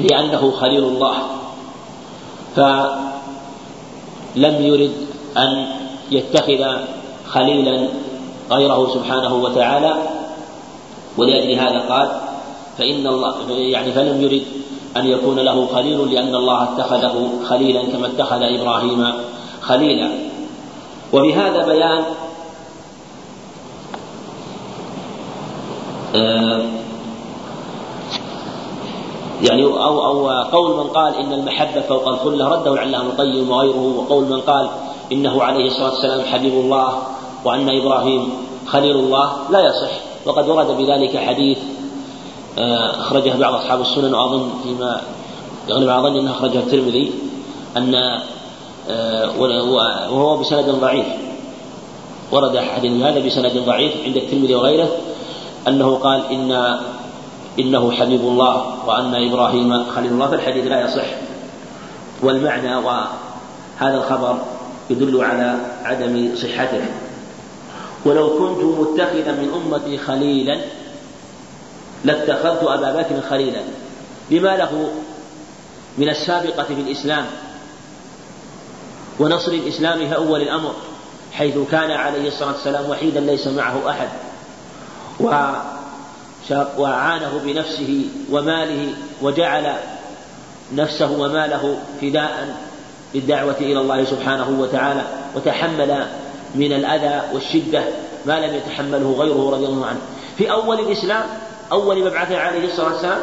لأنه 0.00 0.50
خليل 0.50 0.84
الله. 0.84 1.14
فلم 2.56 3.06
يرد 4.36 5.06
أن 5.36 5.66
يتخذ 6.10 6.76
خليلا 7.26 7.88
غيره 8.50 8.94
سبحانه 8.94 9.34
وتعالى 9.34 9.94
ولأجل 11.18 11.52
هذا 11.52 11.78
قال 11.78 12.08
فإن 12.78 13.06
الله 13.06 13.34
يعني 13.50 13.92
فلم 13.92 14.22
يرد 14.22 14.42
أن 14.96 15.06
يكون 15.06 15.38
له 15.38 15.66
خليل 15.66 16.14
لأن 16.14 16.34
الله 16.34 16.62
اتخذه 16.62 17.30
خليلا 17.48 17.82
كما 17.82 18.06
اتخذ 18.06 18.42
إبراهيم 18.42 19.12
خليلا. 19.60 20.08
وبهذا 21.12 21.66
بيان 21.66 22.04
آه، 26.14 26.62
يعني 29.42 29.62
أو 29.62 30.04
أو 30.04 30.28
قول 30.42 30.76
من 30.76 30.90
قال 30.90 31.14
إن 31.14 31.32
المحبة 31.32 31.80
فوق 31.80 32.08
الخلة 32.08 32.48
رده 32.48 32.72
العلامة 32.72 33.06
القيم 33.06 33.50
وغيره 33.50 33.94
وقول 33.98 34.24
من 34.24 34.40
قال 34.40 34.68
إنه 35.12 35.42
عليه 35.42 35.66
الصلاة 35.66 35.90
والسلام 35.90 36.20
حبيب 36.20 36.52
الله 36.52 37.02
وأن 37.44 37.68
إبراهيم 37.80 38.32
خليل 38.66 38.96
الله 38.96 39.32
لا 39.50 39.60
يصح. 39.60 39.90
وقد 40.26 40.48
ورد 40.48 40.66
بذلك 40.66 41.16
حديث 41.16 41.58
آه، 42.58 43.00
أخرجه 43.00 43.36
بعض 43.36 43.54
أصحاب 43.54 43.80
السنن 43.80 44.14
وأظن 44.14 44.50
فيما 44.62 45.00
يغلب 45.68 45.88
على 45.88 46.02
ظني 46.02 46.20
أنه 46.20 46.30
أخرجه 46.30 46.58
الترمذي 46.58 47.12
أن 47.76 47.94
آه، 48.90 49.30
وهو 50.10 50.36
بسند 50.36 50.70
ضعيف. 50.70 51.06
ورد 52.32 52.58
حديث 52.58 53.02
هذا 53.02 53.26
بسند 53.26 53.58
ضعيف 53.66 53.92
عند 54.04 54.16
الترمذي 54.16 54.54
وغيره 54.54 54.88
أنه 55.68 55.94
قال 55.94 56.22
إن 56.30 56.78
إنه 57.58 57.90
حبيب 57.90 58.20
الله 58.20 58.64
وأن 58.86 59.14
إبراهيم 59.14 59.84
خليل 59.84 60.12
الله 60.12 60.26
فالحديث 60.26 60.66
لا 60.66 60.84
يصح. 60.84 61.06
والمعنى 62.22 62.76
وهذا 62.76 63.96
الخبر 63.96 64.38
يدل 64.90 65.24
على 65.24 65.56
عدم 65.84 66.30
صحته. 66.36 66.84
ولو 68.04 68.28
كنت 68.28 68.64
متخذا 68.64 69.32
من 69.32 69.62
أمتي 69.64 69.98
خليلا 69.98 70.60
لاتخذت 72.04 72.62
أبا 72.62 72.92
بكر 72.92 73.20
خليلا. 73.30 73.60
لما 74.30 74.56
له 74.56 74.90
من 75.98 76.08
السابقة 76.08 76.62
في 76.62 76.72
الإسلام 76.72 77.26
ونصر 79.18 79.52
الإسلام 79.52 79.98
في 79.98 80.16
أول 80.16 80.42
الأمر 80.42 80.74
حيث 81.32 81.54
كان 81.70 81.90
عليه 81.90 82.28
الصلاة 82.28 82.52
والسلام 82.52 82.90
وحيدا 82.90 83.20
ليس 83.20 83.46
معه 83.46 83.90
أحد 83.90 84.08
وعانه 86.78 87.40
بنفسه 87.44 88.04
وماله 88.30 88.92
وجعل 89.22 89.74
نفسه 90.74 91.10
وماله 91.10 91.78
فداء 92.00 92.56
بالدعوة 93.14 93.56
إلى 93.60 93.80
الله 93.80 94.04
سبحانه 94.04 94.60
وتعالى 94.60 95.02
وتحمل 95.34 96.06
من 96.54 96.72
الأذى 96.72 97.34
والشدة 97.34 97.84
ما 98.26 98.46
لم 98.46 98.54
يتحمله 98.54 99.16
غيره 99.18 99.50
رضي 99.50 99.66
الله 99.66 99.86
عنه. 99.86 100.00
في 100.38 100.50
أول 100.50 100.80
الإسلام 100.80 101.26
أول 101.72 102.04
مبعثه 102.04 102.38
عليه 102.38 102.64
الصلاة 102.64 102.92
والسلام 102.92 103.20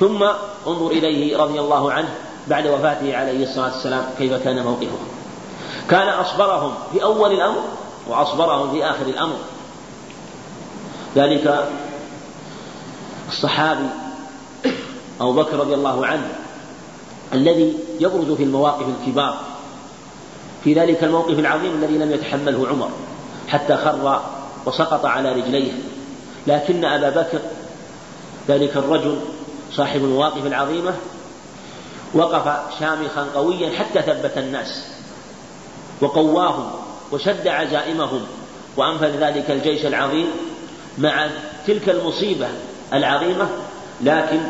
ثم 0.00 0.22
انظر 0.66 0.86
إليه 0.86 1.36
رضي 1.36 1.60
الله 1.60 1.92
عنه 1.92 2.08
بعد 2.48 2.66
وفاته 2.66 3.16
عليه 3.16 3.42
الصلاة 3.42 3.72
والسلام 3.74 4.04
كيف 4.18 4.32
كان 4.32 4.62
موقفه 4.64 4.98
كان 5.90 6.08
أصبرهم 6.08 6.74
في 6.92 7.02
أول 7.02 7.32
الأمر 7.32 7.62
وأصبرهم 8.08 8.72
في 8.72 8.84
آخر 8.84 9.06
الأمر. 9.06 9.36
ذلك 11.16 11.68
الصحابي 13.28 13.88
أبو 15.20 15.32
بكر 15.32 15.56
رضي 15.56 15.74
الله 15.74 16.06
عنه 16.06 16.28
الذي 17.32 17.78
يبرز 18.00 18.32
في 18.32 18.42
المواقف 18.42 18.86
الكبار 19.00 19.53
في 20.64 20.74
ذلك 20.74 21.04
الموقف 21.04 21.38
العظيم 21.38 21.72
الذي 21.74 21.98
لم 21.98 22.12
يتحمله 22.12 22.68
عمر 22.68 22.90
حتى 23.48 23.76
خر 23.76 24.22
وسقط 24.66 25.04
على 25.04 25.32
رجليه. 25.32 25.72
لكن 26.46 26.84
أبا 26.84 27.10
بكر 27.10 27.38
ذلك 28.48 28.76
الرجل 28.76 29.18
صاحب 29.72 30.04
المواقف 30.04 30.46
العظيمة 30.46 30.94
وقف 32.14 32.78
شامخا 32.80 33.26
قويا 33.34 33.78
حتى 33.78 34.02
ثبت 34.02 34.38
الناس 34.38 34.84
وقواهم 36.00 36.70
وشد 37.12 37.48
عزائمهم 37.48 38.20
وأنفذ 38.76 39.16
ذلك 39.20 39.50
الجيش 39.50 39.86
العظيم 39.86 40.26
مع 40.98 41.28
تلك 41.66 41.88
المصيبة 41.88 42.48
العظيمة. 42.92 43.48
لكن 44.02 44.40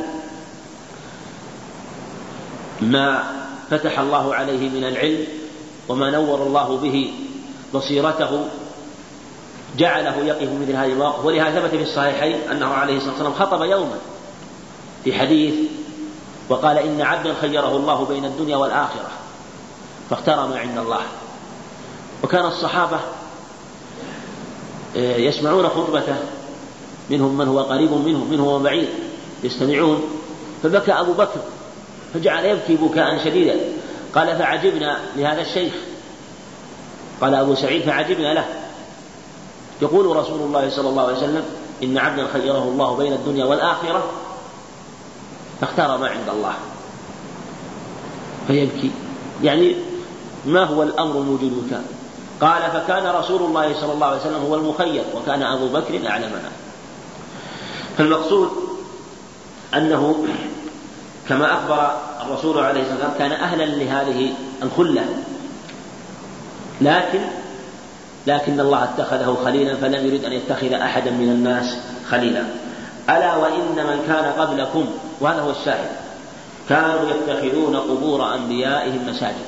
ما 2.81 3.25
فتح 3.71 3.99
الله 3.99 4.35
عليه 4.35 4.69
من 4.69 4.85
العلم 4.85 5.27
وما 5.89 6.11
نور 6.11 6.43
الله 6.43 6.77
به 6.83 7.13
بصيرته 7.75 8.45
جعله 9.79 10.17
يقف 10.17 10.49
مثل 10.63 10.73
هذه 10.73 10.93
المواقف 10.93 11.25
ولهذا 11.25 11.61
ثبت 11.61 11.71
في 11.71 11.83
الصحيحين 11.83 12.51
أنه 12.51 12.67
عليه 12.67 12.97
الصلاة 12.97 13.13
والسلام 13.13 13.35
خطب 13.35 13.63
يوما 13.63 13.99
في 15.05 15.19
حديث 15.19 15.55
وقال 16.49 16.79
إن 16.79 17.01
عبدا 17.01 17.35
خيره 17.41 17.77
الله 17.77 18.05
بين 18.05 18.25
الدنيا 18.25 18.57
والآخرة 18.57 19.11
فاختار 20.11 20.49
ما 20.49 20.59
عند 20.59 20.79
الله. 20.79 21.01
وكان 22.23 22.47
الصحابة 22.47 23.01
آه، 24.97 25.17
يسمعون 25.17 25.69
خطبته 25.69 26.17
منهم 27.11 27.39
من 27.39 27.49
هو 27.49 27.61
قريب 27.61 27.93
منهم 27.93 28.31
منهم 28.31 28.49
هو 28.49 28.59
بعيد 28.59 28.89
يستمعون 29.45 30.03
فبكى 30.63 30.93
أبو 30.93 31.13
بكر 31.13 31.41
فجعل 32.15 32.45
يبكي 32.45 32.77
بكاء 32.77 33.25
شديدا. 33.25 33.61
قال 34.15 34.37
فعجبنا 34.39 34.99
لهذا 35.17 35.41
الشيخ. 35.41 35.73
قال 37.21 37.35
أبو 37.35 37.55
سعيد 37.55 37.83
فعجبنا 37.83 38.35
له. 38.35 38.45
يقول 39.83 40.17
رسول 40.17 40.41
الله 40.41 40.71
صلى 40.71 40.89
الله 40.89 41.03
عليه 41.03 41.17
وسلم 41.17 41.45
إن 41.83 41.99
عبدا 41.99 42.27
خيره 42.33 42.63
الله 42.63 42.97
بين 42.97 43.13
الدنيا 43.13 43.45
والآخرة 43.45 44.05
فاختار 45.61 45.99
ما 45.99 46.09
عند 46.09 46.29
الله. 46.29 46.55
فيبكي. 48.47 48.91
يعني 49.43 49.77
ما 50.47 50.65
هو 50.65 50.83
الأمر 50.83 51.19
الموجود 51.19 51.67
كان 51.71 51.85
قال 52.41 52.63
فكان 52.63 53.07
رسول 53.07 53.43
الله 53.43 53.81
صلى 53.81 53.93
الله 53.93 54.07
عليه 54.07 54.21
وسلم 54.21 54.43
هو 54.43 54.55
المخير 54.55 55.05
وكان 55.15 55.43
أبو 55.43 55.69
بكر 55.69 56.09
أعلمنا 56.09 56.51
فالمقصود 57.99 58.51
أنه 59.75 60.25
كما 61.29 61.53
أخبر 61.53 61.97
الرسول 62.27 62.59
عليه 62.59 62.81
الصلاة 62.81 62.95
والسلام 62.95 63.19
كان 63.19 63.33
أهلا 63.33 63.65
لهذه 63.65 64.33
الخلة. 64.63 65.05
لكن 66.81 67.21
لكن 68.27 68.61
الله 68.61 68.85
اتخذه 68.85 69.39
خليلا 69.45 69.77
فلم 69.77 70.07
يرد 70.07 70.25
أن 70.25 70.33
يتخذ 70.33 70.73
أحدا 70.73 71.11
من 71.11 71.29
الناس 71.29 71.77
خليلا. 72.11 72.43
ألا 73.11 73.37
وإن 73.37 73.77
من 73.77 74.05
كان 74.07 74.25
قبلكم 74.25 74.87
وهذا 75.21 75.41
هو 75.41 75.51
الشاهد 75.51 75.89
كانوا 76.69 77.01
يتخذون 77.11 77.77
قبور 77.77 78.35
أنبيائهم 78.35 79.09
مساجد. 79.09 79.45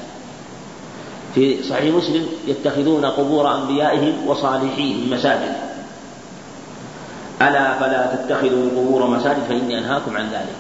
في 1.35 1.63
صحيح 1.63 1.95
مسلم 1.95 2.27
يتخذون 2.47 3.05
قبور 3.05 3.55
أنبيائهم 3.55 4.27
وصالحيهم 4.27 5.11
مساجد. 5.11 5.57
ألا 7.43 7.79
فلا 7.79 8.17
تتخذوا 8.17 8.65
القبور 8.65 9.07
مساجد 9.07 9.43
فإني 9.49 9.79
أنهاكم 9.79 10.17
عن 10.17 10.25
ذلك. 10.25 10.57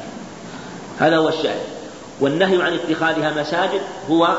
هذا 0.98 1.16
هو 1.16 1.28
الشاهد. 1.28 1.75
والنهي 2.20 2.62
عن 2.62 2.72
اتخاذها 2.72 3.42
مساجد 3.42 3.80
هو 4.10 4.36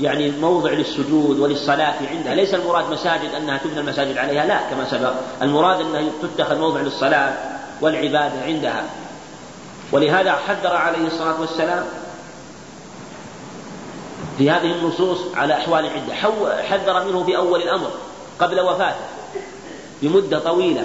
يعني 0.00 0.30
موضع 0.30 0.70
للسجود 0.70 1.38
وللصلاة 1.38 1.94
عندها. 2.10 2.34
ليس 2.34 2.54
المراد 2.54 2.92
مساجد 2.92 3.34
أنها 3.34 3.58
تبنى 3.58 3.80
المساجد 3.80 4.18
عليها 4.18 4.46
لا 4.46 4.60
كما 4.70 4.90
سبق. 4.90 5.12
المراد 5.42 5.80
أنها 5.80 6.10
تتخذ 6.22 6.58
موضع 6.58 6.80
للصلاة 6.80 7.34
والعبادة 7.80 8.42
عندها. 8.44 8.84
ولهذا 9.92 10.32
حذر 10.32 10.76
عليه 10.76 11.06
الصلاة 11.06 11.40
والسلام 11.40 11.84
في 14.38 14.50
هذه 14.50 14.72
النصوص 14.72 15.18
على 15.34 15.54
أحوال 15.54 15.86
عدة. 15.86 16.14
حذر 16.62 17.04
منه 17.04 17.24
في 17.24 17.36
أول 17.36 17.62
الأمر 17.62 17.90
قبل 18.38 18.60
وفاته 18.60 19.04
بمدة 20.02 20.38
طويلة 20.38 20.84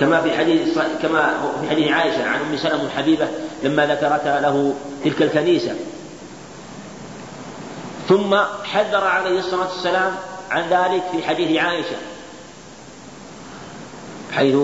كما 0.00 0.20
في 0.20 0.36
حديث 0.36 0.78
كما 1.02 1.34
في 1.60 1.70
حديث 1.70 1.92
عائشة 1.92 2.24
عن 2.24 2.40
أم 2.40 2.56
سلمة 2.56 2.82
الحبيبة 2.82 3.28
لما 3.64 3.86
ذكرت 3.86 4.24
له 4.24 4.74
تلك 5.04 5.22
الكنيسة. 5.22 5.74
ثم 8.08 8.36
حذر 8.64 9.04
عليه 9.04 9.38
الصلاة 9.38 9.68
والسلام 9.74 10.12
عن 10.50 10.62
ذلك 10.70 11.02
في 11.12 11.22
حديث 11.22 11.62
عائشة. 11.62 11.96
حيث 14.32 14.56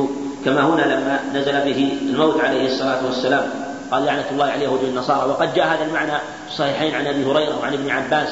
كما 0.45 0.67
هنا 0.67 0.83
لما 0.83 1.21
نزل 1.35 1.53
به 1.53 1.99
الموت 2.03 2.41
عليه 2.41 2.67
الصلاة 2.67 3.07
والسلام 3.07 3.51
قال 3.91 4.05
لعنة 4.05 4.25
الله 4.31 4.45
على 4.45 4.55
اليهود 4.55 4.85
والنصارى. 4.85 5.31
وقد 5.31 5.55
جاء 5.55 5.67
هذا 5.67 5.85
المعنى 5.85 6.19
في 6.19 6.53
الصحيحين 6.53 6.95
عن 6.95 7.07
أبي 7.07 7.25
هريرة 7.25 7.59
وعن 7.61 7.73
ابن 7.73 7.91
عباس 7.91 8.29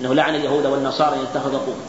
أنه 0.00 0.14
لعن 0.14 0.34
اليهود 0.34 0.66
والنصارى 0.66 1.16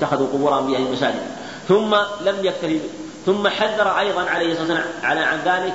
اتخذوا 0.02 0.28
قبور 0.28 0.60
أنبيائهم 0.60 0.92
مساجد 0.92 1.22
ثم 1.68 1.96
لم 2.26 2.36
يكتفي 2.46 2.80
ثم 3.26 3.48
حذر 3.48 4.00
أيضا 4.00 4.22
عليه 4.22 4.52
الصلاة 4.52 4.68
والسلام 4.68 4.84
على 5.04 5.20
عن 5.20 5.40
ذلك 5.46 5.74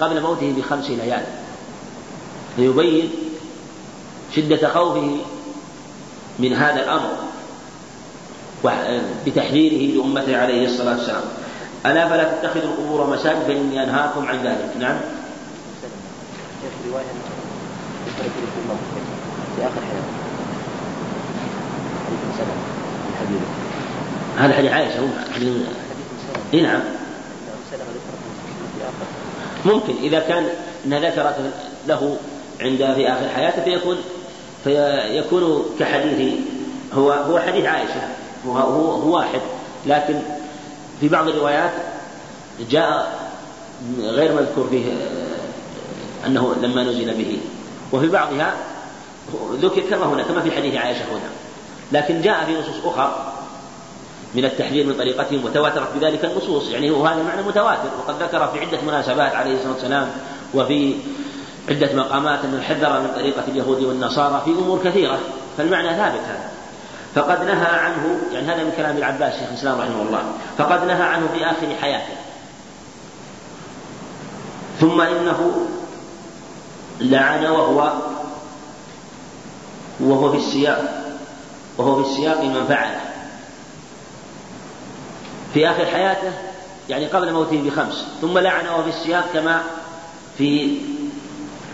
قبل 0.00 0.20
موته 0.20 0.54
بخمس 0.58 0.90
ليال. 0.90 1.22
ليبين 2.58 3.10
شدة 4.36 4.68
خوفه 4.68 5.16
من 6.38 6.52
هذا 6.52 6.82
الأمر 6.82 7.10
بتحذيره 9.26 9.96
لأمته 9.96 10.36
عليه 10.36 10.66
الصلاة 10.66 10.96
والسلام. 10.96 11.22
ألا 11.86 12.08
فلا 12.08 12.32
تتخذوا 12.32 12.62
القبور 12.62 13.10
مساجد 13.10 13.42
فإني 13.46 13.84
أنهاكم 13.84 14.26
عن 14.26 14.36
ذلك. 14.44 14.76
نعم. 14.80 14.96
رواية 16.90 17.04
في 19.56 19.62
آخر 19.62 19.80
هذا 24.38 24.54
حديث 24.54 24.72
عائشة 24.72 25.08
حديث 25.34 25.56
اي 26.54 26.60
نعم. 26.60 26.80
ممكن 29.64 29.94
إذا 30.02 30.20
كان 30.20 30.48
أنها 30.86 30.98
ذكرت 30.98 31.52
له 31.88 32.16
عند 32.60 32.94
في 32.94 33.08
آخر 33.08 33.28
حياته 33.28 33.64
فيكون 33.64 33.96
فيكون 34.64 35.64
كحديث 35.78 36.34
هو 36.92 37.12
هو 37.12 37.38
حديث 37.38 37.64
عائشة. 37.64 38.08
هو 38.46 38.52
هو, 38.52 38.90
هو 38.90 39.16
واحد. 39.16 39.40
لكن 39.86 40.14
في 41.00 41.08
بعض 41.08 41.28
الروايات 41.28 41.72
جاء 42.70 43.20
غير 44.00 44.32
مذكور 44.32 44.66
فيه 44.70 44.84
أنه 46.26 46.54
لما 46.62 46.82
نزل 46.82 47.14
به. 47.14 47.38
وفي 47.92 48.08
بعضها 48.08 48.54
ذكر 49.52 49.80
كما 49.80 50.06
هنا 50.06 50.22
كما 50.22 50.40
في 50.40 50.52
حديث 50.52 50.74
عائشة 50.74 51.04
هنا. 51.12 51.30
لكن 51.92 52.20
جاء 52.20 52.44
في 52.44 52.52
نصوص 52.52 52.84
أخرى 52.84 53.32
من 54.34 54.44
التحذير 54.44 54.86
من 54.86 54.94
طريقتهم 54.94 55.44
وتواترت 55.44 55.88
بذلك 55.96 56.24
النصوص. 56.24 56.68
يعني 56.68 56.90
وهذا 56.90 57.22
معنى 57.22 57.42
متواتر. 57.42 57.90
وقد 57.98 58.22
ذكر 58.22 58.48
في 58.48 58.60
عدة 58.60 58.80
مناسبات 58.86 59.34
عليه 59.34 59.54
الصلاة 59.54 59.72
والسلام 59.72 60.10
وفي 60.54 60.94
عدة 61.68 61.96
مقامات 61.96 62.44
أنه 62.44 62.62
حذر 62.62 63.00
من 63.00 63.10
طريقة 63.14 63.44
اليهود 63.48 63.82
والنصارى 63.82 64.42
في 64.44 64.50
أمور 64.50 64.80
كثيرة 64.84 65.18
فالمعنى 65.58 65.88
ثابت 65.88 66.20
هذا. 66.20 66.50
فقد 67.14 67.44
نهى 67.44 67.66
عنه 67.66 68.20
يعني 68.32 68.46
هذا 68.46 68.64
من 68.64 68.72
كلام 68.76 68.96
العباس 68.96 69.32
شيخ 69.32 69.48
الإسلام 69.48 69.80
رحمه 69.80 70.02
الله 70.02 70.22
فقد 70.58 70.84
نهى 70.84 71.02
عنه 71.02 71.28
في 71.34 71.44
آخر 71.44 71.76
حياته. 71.80 72.14
ثم 74.80 75.00
إنه 75.00 75.66
لعن 77.00 77.46
وهو 77.46 77.92
وهو 80.00 80.32
في 80.32 80.38
السياق 80.38 81.04
وهو 81.78 82.02
في 82.02 82.10
السياق 82.10 82.44
من 82.44 82.64
فعله. 82.68 83.00
في 85.54 85.70
آخر 85.70 85.86
حياته 85.86 86.32
يعني 86.88 87.06
قبل 87.06 87.32
موته 87.32 87.62
بخمس 87.62 88.06
ثم 88.20 88.38
لعن 88.38 88.66
وهو 88.66 88.82
في 88.82 88.88
السياق 88.88 89.24
كما 89.32 89.62
في 90.38 90.78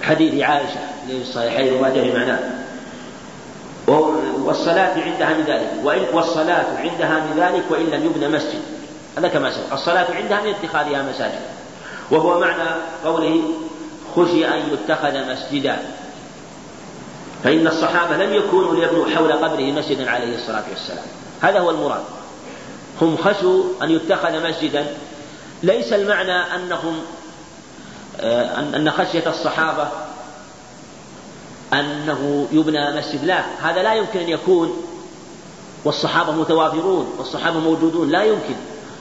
حديث 0.07 0.42
عائشة 0.42 0.81
في 1.07 1.23
الصحيحين 1.23 1.75
وما 1.75 1.90
في 1.90 2.12
معناه. 2.12 2.38
والصلاة 4.45 5.03
عندها 5.03 5.35
من 5.35 5.45
ذلك. 5.47 5.71
وإن 5.85 6.05
والصلاة 6.12 6.66
عندها 6.79 7.19
من 7.19 7.35
ذلك 7.37 7.64
وإن 7.71 7.87
لم 7.87 8.05
يبنى 8.05 8.29
مسجد. 8.29 8.62
هذا 9.19 9.29
كما 9.29 9.51
سبق. 9.51 9.73
الصلاة 9.73 10.07
عندها 10.14 10.40
من 10.40 10.55
اتخاذها 10.55 11.03
مساجد. 11.03 11.40
وهو 12.11 12.40
معنى 12.40 12.71
قوله 13.05 13.42
خشي 14.16 14.49
أن 14.49 14.62
يتخذ 14.73 15.31
مسجدا. 15.33 15.79
فإن 17.45 17.66
الصحابة 17.66 18.16
لم 18.16 18.35
يكونوا 18.35 18.75
ليبنوا 18.75 19.07
حول 19.07 19.33
قبره 19.33 19.73
مسجدا 19.73 20.11
عليه 20.11 20.35
الصلاة 20.35 20.64
والسلام. 20.71 21.07
هذا 21.42 21.59
هو 21.61 21.71
المراد. 21.71 22.03
هم 23.03 23.16
خشوا 23.16 23.64
أن 23.83 23.90
يتخذ 23.90 24.49
مسجدا. 24.49 24.87
ليس 25.62 25.92
المعنى 25.92 26.37
أنهم 26.55 27.03
أن 28.20 28.90
خشية 28.90 29.29
الصحابة 29.29 29.88
أنه 31.72 32.48
يبنى 32.52 32.98
مسجد. 32.98 33.24
لا 33.24 33.44
هذا 33.62 33.83
لا 33.83 33.94
يمكن 33.94 34.20
أن 34.20 34.29
يكون. 34.29 34.83
والصحابة 35.85 36.33
متوافرون 36.33 37.14
والصحابة 37.18 37.59
موجودون 37.59 38.11
لا 38.11 38.22
يمكن. 38.22 38.55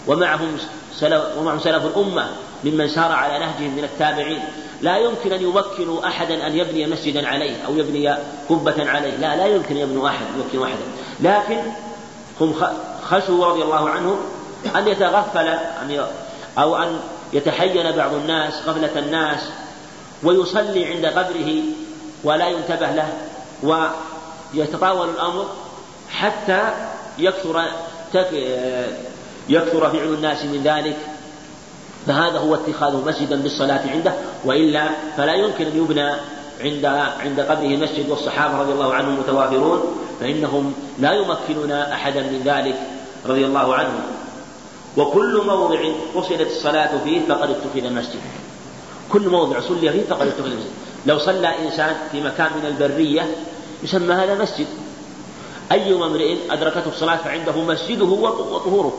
ومعهم 0.07 0.57
سلف 0.95 1.23
ومعهم 1.37 1.59
سلف 1.59 1.85
الأمة 1.85 2.29
ممن 2.63 2.87
سار 2.87 3.11
على 3.11 3.39
نهجهم 3.39 3.75
من 3.75 3.83
التابعين. 3.83 4.43
لا 4.81 4.97
يمكن 4.97 5.33
أن 5.33 5.41
يمكنوا 5.41 6.07
أحدا 6.07 6.47
أن 6.47 6.57
يبني 6.57 6.87
مسجدا 6.87 7.27
عليه 7.27 7.65
أو 7.67 7.75
يبني 7.75 8.17
قبة 8.49 8.89
عليه. 8.89 9.15
لا 9.15 9.35
لا 9.35 9.45
يمكن 9.45 9.77
يبنوا 9.77 10.09
أحد 10.09 10.25
يمكن 10.37 10.63
أحدا 10.63 10.85
لكن 11.19 11.61
هم 12.41 12.53
خشوا 13.03 13.45
رضي 13.45 13.63
الله 13.63 13.89
عنهم 13.89 14.17
أن 14.75 14.87
يتغفل 14.87 15.57
أو 16.57 16.75
أن 16.75 16.99
يتحين 17.33 17.91
بعض 17.91 18.13
الناس 18.13 18.53
غفلة 18.67 18.99
الناس 18.99 19.39
ويصلي 20.23 20.85
عند 20.85 21.05
قبره 21.05 21.61
ولا 22.23 22.47
ينتبه 22.47 22.91
له 22.91 23.13
ويتطاول 23.63 25.09
الأمر 25.09 25.45
حتى 26.11 26.69
يكثر 27.17 27.63
يكثر 29.49 29.89
فعل 29.89 30.13
الناس 30.13 30.43
من 30.43 30.61
ذلك. 30.63 30.97
فهذا 32.07 32.39
هو 32.39 32.55
اتخاذه 32.55 33.03
مسجدا 33.07 33.35
بالصلاة 33.35 33.81
عنده 33.91 34.13
وإلا 34.45 34.89
فلا 35.17 35.33
يمكن 35.33 35.65
أن 35.65 35.77
يبنى 35.77 36.11
عند 36.61 36.85
عند 37.19 37.39
قبره 37.39 37.67
مسجد 37.67 38.09
والصحابة 38.09 38.57
رضي 38.57 38.71
الله 38.71 38.93
عنهم 38.93 39.19
متوافرون 39.19 39.97
فإنهم 40.19 40.73
لا 40.99 41.11
يمكنون 41.11 41.71
أحدا 41.71 42.21
من 42.21 42.41
ذلك 42.45 42.75
رضي 43.25 43.45
الله 43.45 43.75
عنهم. 43.75 44.01
وكل 44.97 45.41
موضع 45.45 45.79
قصدت 46.15 46.47
الصلاة 46.51 47.03
فيه 47.03 47.21
فقد 47.29 47.49
اتخذ 47.49 47.93
مسجدا 47.93 48.29
كل 49.11 49.29
موضع 49.29 49.59
صلي 49.59 49.91
فيه 49.91 50.03
فقد 50.09 50.27
اتخذ 50.27 50.47
مسجدا 50.47 50.85
لو 51.05 51.19
صلى 51.19 51.47
إنسان 51.47 51.95
في 52.11 52.21
مكان 52.21 52.51
من 52.61 52.65
البرية 52.65 53.35
يسمى 53.83 54.13
هذا 54.13 54.35
مسجد. 54.35 54.67
أي 55.71 55.93
امرئ 55.93 56.37
أدركته 56.49 56.89
الصلاة 56.89 57.15
فعنده 57.15 57.61
مسجده 57.61 58.05
وطهوره. 58.05 58.97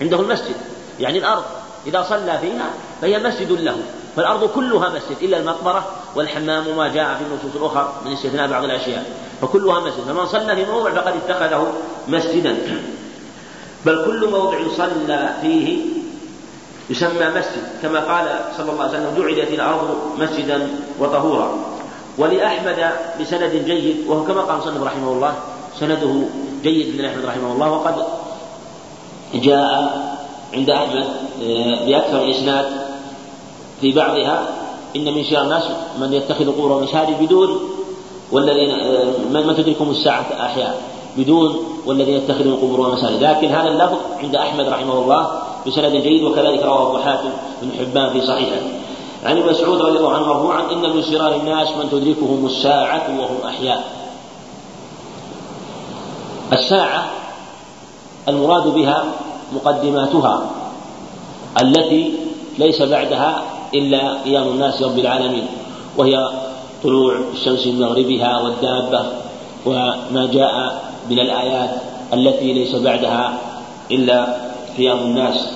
عنده 0.00 0.20
المسجد. 0.20 0.54
يعني 1.00 1.18
الأرض. 1.18 1.42
إذا 1.86 2.02
صلى 2.02 2.38
فيها 2.40 2.70
فهي 3.00 3.18
مسجد 3.18 3.52
له. 3.52 3.76
فالأرض 4.16 4.48
كلها 4.48 4.88
مسجد. 4.88 5.16
إلا 5.22 5.38
المقبرة 5.38 5.86
والحمام 6.14 6.68
وما 6.68 6.88
جاء 6.88 7.14
في 7.14 7.24
النصوص 7.24 7.56
الأخرى 7.56 7.92
من 8.04 8.12
استثناء 8.12 8.50
بعض 8.50 8.64
الأشياء. 8.64 9.04
فكلها 9.42 9.80
مسجد. 9.80 10.00
فمن 10.06 10.26
صلى 10.26 10.56
في 10.56 10.70
موضع 10.70 10.90
فقد 10.94 11.14
اتخذه 11.16 11.72
مسجدا. 12.08 12.56
بل 13.86 14.04
كل 14.04 14.30
موضع 14.30 14.58
صلى 14.76 15.34
فيه 15.42 15.78
يسمى 16.90 17.28
مسجد 17.28 17.62
كما 17.82 18.00
قال 18.00 18.26
صلى 18.56 18.70
الله 18.70 18.84
عليه 18.84 18.92
وسلم 18.98 19.14
جعلت 19.18 19.50
الأرض 19.52 19.96
مسجدا 20.18 20.68
وطهورا 21.00 21.56
ولأحمد 22.18 22.90
بسند 23.20 23.64
جيد 23.66 23.96
وهو 24.08 24.24
كما 24.24 24.40
قال 24.40 24.58
مصنف 24.58 24.82
رحمه 24.82 25.12
الله 25.12 25.34
سنده 25.80 26.22
جيد 26.62 26.98
من 26.98 27.04
أحمد 27.04 27.24
رحمه 27.24 27.52
الله 27.52 27.70
وقد 27.70 27.94
جاء 29.34 30.14
عند 30.54 30.70
أحمد 30.70 31.06
آه، 31.42 31.86
بأكثر 31.86 32.30
إسناد 32.30 32.66
في 33.80 33.92
بعضها 33.92 34.48
إن 34.96 35.14
من 35.14 35.24
شر 35.24 35.42
الناس 35.42 35.62
من 36.00 36.12
يتخذ 36.12 36.52
قبور 36.52 36.82
مساجد 36.82 37.22
بدون 37.22 37.70
والذين 38.32 38.70
آه، 38.70 39.04
من 39.30 39.56
تدركهم 39.56 39.90
الساعة 39.90 40.26
أحياء 40.40 40.93
بدون 41.16 41.56
والذين 41.86 42.14
يتخذون 42.14 42.52
القبور 42.52 42.92
مساجد 42.92 43.22
لكن 43.22 43.48
هذا 43.48 43.68
اللفظ 43.68 43.98
عند 44.22 44.36
أحمد 44.36 44.68
رحمه 44.68 44.98
الله 44.98 45.42
بسند 45.66 45.96
جيد 45.96 46.22
وكذلك 46.22 46.62
رواه 46.62 46.88
أبو 46.88 46.98
حاتم 46.98 47.30
بن 47.62 47.70
حبان 47.78 48.12
في 48.12 48.26
صحيحه. 48.26 48.56
عن 49.24 49.38
ابن 49.38 49.50
مسعود 49.50 49.82
رضي 49.82 49.98
الله 49.98 50.12
عنه 50.12 50.26
مرفوعا 50.26 50.72
إن 50.72 50.96
من 50.96 51.02
شرار 51.02 51.34
الناس 51.34 51.68
من 51.68 51.90
تدركهم 51.90 52.46
الساعة 52.46 53.20
وهم 53.20 53.48
أحياء. 53.48 53.84
الساعة 56.52 57.04
المراد 58.28 58.66
بها 58.74 59.04
مقدماتها 59.52 60.50
التي 61.62 62.14
ليس 62.58 62.82
بعدها 62.82 63.42
إلا 63.74 64.22
قيام 64.24 64.48
الناس 64.48 64.82
رب 64.82 64.98
العالمين 64.98 65.46
وهي 65.96 66.30
طلوع 66.82 67.14
الشمس 67.32 67.66
من 67.66 67.80
مغربها 67.80 68.40
والدابة 68.40 69.06
وما 69.66 70.28
جاء 70.32 70.84
من 71.10 71.18
الآيات 71.18 71.70
التي 72.12 72.52
ليس 72.52 72.74
بعدها 72.74 73.38
إلا 73.90 74.36
قيام 74.76 74.98
الناس. 74.98 75.48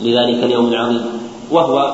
لذلك 0.00 0.44
اليوم 0.44 0.68
العظيم. 0.68 1.28
وهو 1.50 1.92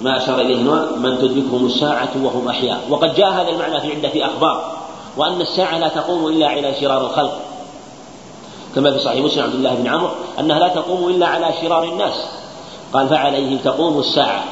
ما 0.00 0.16
أشار 0.16 0.40
إليه 0.40 0.56
من 0.96 1.18
تدركهم 1.18 1.66
الساعة 1.66 2.08
وهم 2.22 2.48
أحياء. 2.48 2.80
وقد 2.90 3.14
جاء 3.14 3.30
هذا 3.30 3.48
المعنى 3.48 3.80
في 3.80 3.94
عدة 3.94 4.26
أخبار. 4.26 4.72
وأن 5.16 5.40
الساعة 5.40 5.78
لا 5.78 5.88
تقوم 5.88 6.26
إلا 6.26 6.48
على 6.48 6.74
شرار 6.80 7.06
الخلق. 7.06 7.40
كما 8.74 8.90
في 8.90 8.98
صحيح 8.98 9.24
مسلم 9.24 9.42
عبد 9.42 9.54
الله 9.54 9.74
بن 9.74 9.86
عمرو 9.86 10.10
أنها 10.38 10.58
لا 10.58 10.68
تقوم 10.68 11.08
إلا 11.08 11.26
على 11.26 11.46
شرار 11.62 11.84
الناس. 11.84 12.14
قال 12.92 13.08
فعليهم 13.08 13.58
تقوم 13.58 13.98
الساعة. 13.98 14.44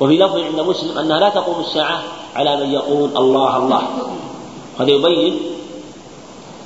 وفي 0.00 0.18
لفظ 0.18 0.38
عند 0.38 0.60
مسلم 0.60 0.98
أنها 0.98 1.20
لا 1.20 1.28
تقوم 1.28 1.60
الساعة 1.60 2.02
على 2.36 2.56
من 2.56 2.72
يقول 2.72 3.10
الله 3.16 3.56
الله. 3.56 3.82
هذا 4.80 4.90
يبين 4.90 5.40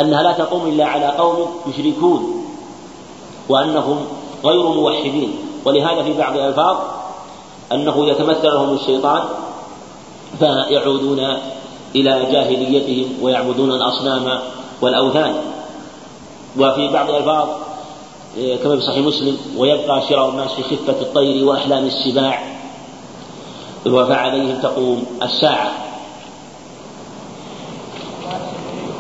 أنها 0.01 0.23
لا 0.23 0.33
تقوم 0.33 0.67
إلا 0.67 0.85
على 0.85 1.07
قوم 1.07 1.47
يشركون 1.67 2.45
وأنهم 3.49 3.99
غير 4.45 4.63
موحدين. 4.69 5.33
ولهذا 5.65 6.03
في 6.03 6.13
بعض 6.13 6.37
الألفاظ 6.37 6.77
أنه 7.73 8.09
يتمثل 8.09 8.47
لهم 8.47 8.75
الشيطان 8.75 9.23
فيعودون 10.39 11.19
إلى 11.97 12.27
جاهليتهم 12.33 13.13
ويعبدون 13.23 13.71
الأصنام 13.71 14.41
والأوثان. 14.81 15.35
وفي 16.59 16.89
بعض 16.89 17.11
الألفاظ 17.11 17.49
إيه، 18.37 18.57
كما 18.57 18.77
في 18.77 18.83
صحيح 18.83 19.07
مسلم 19.07 19.39
ويبقى 19.57 20.03
شرار 20.09 20.31
الناس 20.31 20.51
في 20.53 20.63
خفة 20.63 21.01
الطير 21.01 21.45
وأحلام 21.45 21.87
السباع 21.87 22.59
وفعليهم 23.87 24.59
تقوم 24.63 25.07
الساعة. 25.23 25.88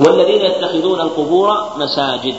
والذين 0.07 0.45
يتخذون 0.45 1.01
القبور 1.01 1.55
مساجد. 1.77 2.35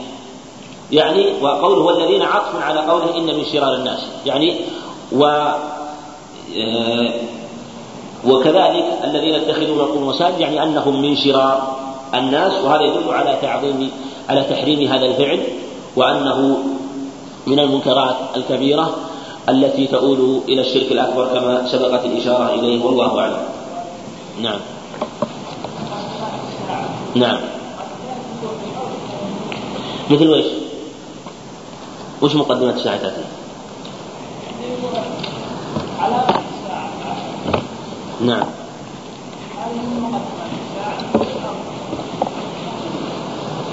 يعني 0.92 1.26
وقوله 1.42 1.80
والذين 1.80 2.22
عطف 2.22 2.56
على 2.62 2.80
قوله 2.80 3.18
إن 3.18 3.26
من 3.26 3.46
شرار 3.52 3.76
الناس. 3.76 4.00
يعني 4.26 4.56
و 5.12 5.26
إيه، 6.56 7.12
وكذلك 8.26 8.86
الذين 9.04 9.34
يتخذون 9.34 9.80
القبور 9.80 10.04
مساجد 10.04 10.40
يعني 10.40 10.64
أنهم 10.64 11.02
من 11.02 11.16
شرار 11.16 11.78
الناس 12.14 12.54
وهذا 12.64 12.82
يدل 12.82 13.14
على 13.14 13.38
تعظيم 13.42 13.92
على 14.30 14.44
تحريم 14.44 14.92
هذا 14.92 15.06
الفعل 15.06 15.40
وأنه 15.96 16.58
من 17.48 17.60
المنكرات 17.60 18.16
الكبيرة 18.36 18.96
التي 19.50 19.88
تؤول 19.88 20.42
إلى 20.48 20.62
الشرك 20.62 20.92
الأكبر 20.92 21.28
كما 21.28 21.68
سبقت 21.72 22.06
الإشارة 22.06 22.54
إليه 22.54 22.86
والله 22.86 23.20
أعلم. 23.20 23.42
نعم. 24.42 24.60
نعم. 27.16 27.40
مثل 30.10 30.28
ويش 30.28 30.46
وش 32.22 32.36
مقدمة 32.36 32.70
الساعة 32.70 32.98
تأتي؟ 32.98 33.24
نعم. 38.26 38.46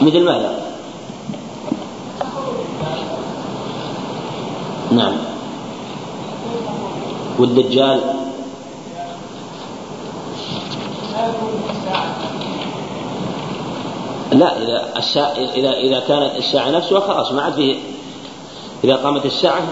مثل 0.03 0.25
ماذا؟ 0.25 0.67
نعم. 4.93 5.17
والدجال؟ 7.39 8.26
لا 14.33 14.63
إذا 14.63 14.89
الساعة 14.97 15.35
إذا 15.55 15.71
إذا 15.71 16.01
كانت 16.01 16.37
الساعة 16.37 16.71
نفسها 16.71 17.01
خلاص 17.01 17.33
ما 17.33 17.43
عاد 17.43 17.55
فيه. 17.55 17.77
إذا 18.85 18.97
قامت 18.97 19.27
الساعة 19.27 19.63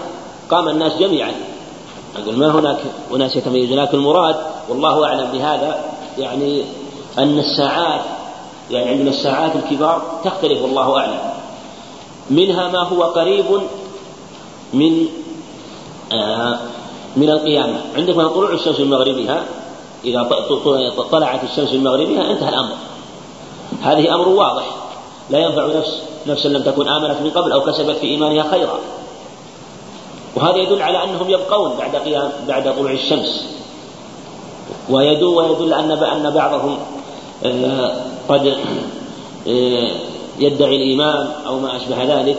قام 0.51 0.69
الناس 0.69 0.93
جميعا. 0.97 1.31
أقول 2.17 2.37
ما 2.37 2.51
هناك 2.51 2.77
أناس 3.15 3.35
يتميزون 3.35 3.79
لكن 3.79 3.97
المراد 3.97 4.35
والله 4.69 5.05
أعلم 5.05 5.31
بهذا 5.31 5.85
يعني 6.17 6.63
أن 7.17 7.39
الساعات 7.39 8.01
يعني 8.71 8.89
عندنا 8.89 9.09
الساعات 9.09 9.51
الكبار 9.55 10.19
تختلف 10.23 10.61
والله 10.61 10.97
أعلم. 10.97 11.19
منها 12.29 12.67
ما 12.67 12.79
هو 12.79 13.03
قريب 13.03 13.45
من 14.73 15.07
آه 16.13 16.59
من 17.15 17.29
القيامة. 17.29 17.81
عندما 17.95 18.27
طلوع 18.27 18.53
الشمس 18.53 18.79
من 18.79 18.89
مغربها 18.89 19.43
إذا 20.05 20.23
طلعت 21.11 21.43
الشمس 21.43 21.73
من 21.73 21.83
مغربها 21.83 22.31
انتهى 22.31 22.49
الأمر. 22.49 22.75
هذه 23.81 24.15
أمر 24.15 24.27
واضح. 24.27 24.65
لا 25.29 25.39
ينفع 25.39 25.67
نفس 25.67 26.01
نفسا 26.27 26.47
لم 26.47 26.63
تكن 26.63 26.87
آمنت 26.87 27.21
من 27.21 27.29
قبل 27.29 27.51
أو 27.51 27.61
كسبت 27.61 27.95
في 27.95 28.07
إيمانها 28.07 28.51
خيرا. 28.51 28.79
وهذا 30.35 30.57
يدل 30.57 30.81
على 30.81 31.03
أنهم 31.03 31.29
يبقون 31.29 31.77
بعد 31.77 31.95
قيام 31.95 32.31
بعد 32.47 32.75
طلوع 32.75 32.91
الشمس. 32.91 33.45
ويدل 34.89 35.23
ويدل 35.23 35.73
أن 35.73 35.91
أن 35.91 36.29
بعضهم 36.29 36.77
آه، 37.45 37.95
قد 38.29 38.47
آه، 39.47 39.91
يدعي 40.39 40.75
الإيمان 40.75 41.31
أو 41.47 41.59
ما 41.59 41.75
أشبه 41.75 42.03
ذلك. 42.03 42.37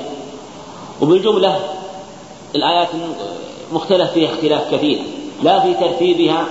وبالجملة 1.02 1.60
الآيات 2.54 2.88
مختلف 3.72 4.10
فيها 4.12 4.32
اختلاف 4.32 4.74
كثير. 4.74 5.02
لا 5.42 5.60
في 5.60 5.74
ترتيبها 5.74 6.44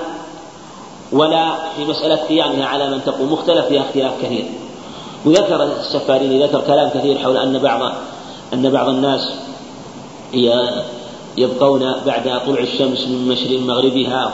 ولا 1.11 1.55
في 1.75 1.85
مسألة 1.85 2.15
قيامها 2.15 2.65
على 2.65 2.89
من 2.89 3.01
تقوم. 3.05 3.33
مختلف 3.33 3.65
فيها 3.65 3.81
اختلاف 3.81 4.13
كثير. 4.23 4.45
وذكر 5.25 5.63
السفاريني 5.63 6.43
ذكر 6.43 6.61
كلام 6.61 6.89
كثير 6.89 7.17
حول 7.17 7.37
أن 7.37 7.59
بعض 7.59 7.91
أن 8.53 8.69
بعض 8.69 8.89
الناس 8.89 9.31
يبقون 11.37 11.95
بعد 12.05 12.41
طلوع 12.45 12.59
الشمس 12.59 13.07
من 13.07 13.27
مشرق 13.27 13.59
مغربها 13.59 14.33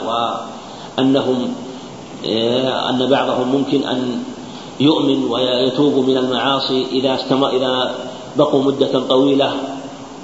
وأنهم 0.98 1.54
آه، 2.26 2.90
أن 2.90 3.06
بعضهم 3.06 3.48
ممكن 3.48 3.84
أن 3.84 4.22
يؤمن 4.80 5.24
ويتوب 5.24 6.08
من 6.08 6.16
المعاصي 6.16 6.86
إذا 6.92 7.14
استمر 7.14 7.48
إذا 7.48 7.94
بقوا 8.36 8.62
مدة 8.62 9.00
طويلة 9.08 9.52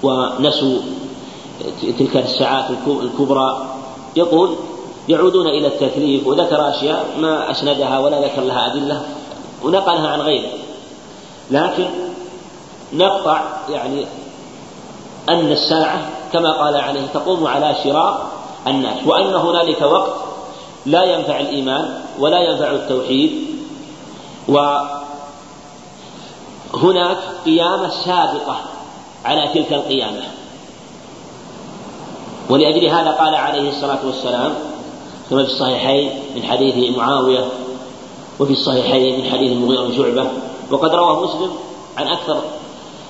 ونسوا 0.03 0.79
تلك 1.99 2.17
الساعات 2.17 2.65
الكبرى. 2.87 3.67
يقول 4.17 4.55
يعودون 5.09 5.47
إلى 5.47 5.67
التكليف 5.67 6.27
وذكر 6.27 6.69
أشياء 6.69 7.07
ما 7.21 7.51
أسندها 7.51 7.99
ولا 7.99 8.21
ذكر 8.21 8.43
لها 8.43 8.73
أدلة. 8.73 9.03
ونقلها 9.63 10.09
عن 10.09 10.21
غيره. 10.21 10.51
لكن 11.51 11.87
نقطع 12.93 13.43
يعني 13.71 14.07
أن 15.29 15.53
الساعة 15.53 16.09
كما 16.33 16.53
قال 16.53 16.77
عليه 16.77 17.07
تقوم 17.07 17.47
على 17.47 17.77
شراء 17.85 18.27
الناس 18.67 19.07
وأن 19.07 19.35
هنالك 19.35 19.83
وقت 19.83 20.13
لا 20.87 21.05
ينفع 21.05 21.41
الإيمان 21.41 22.03
ولا 22.19 22.39
ينفع 22.39 22.71
التوحيد 22.71 23.33
وهناك 24.49 24.99
قيامة 27.45 27.91
سابقة 28.05 28.57
على 29.25 29.49
تلك 29.55 29.73
القيامة. 29.73 30.23
ولأجل 32.51 32.87
هذا 32.87 33.11
قال 33.11 33.35
عليه 33.35 33.71
الصلاة 33.71 33.99
والسلام 34.07 34.55
كما 35.31 35.45
في 35.45 35.51
الصحيحين 35.51 36.11
من 36.37 36.43
حديث 36.43 36.97
معاوية 36.97 37.45
وفي 38.41 38.53
الصحيحين 38.53 39.21
من 39.21 39.31
حديث 39.31 39.53
المغيرة 39.53 39.83
بن 39.83 39.97
شعبة 39.97 40.31
وقد 40.71 40.95
روى 40.95 41.27
مسلم 41.27 41.51
عن 41.99 42.07
أكثر 42.07 42.41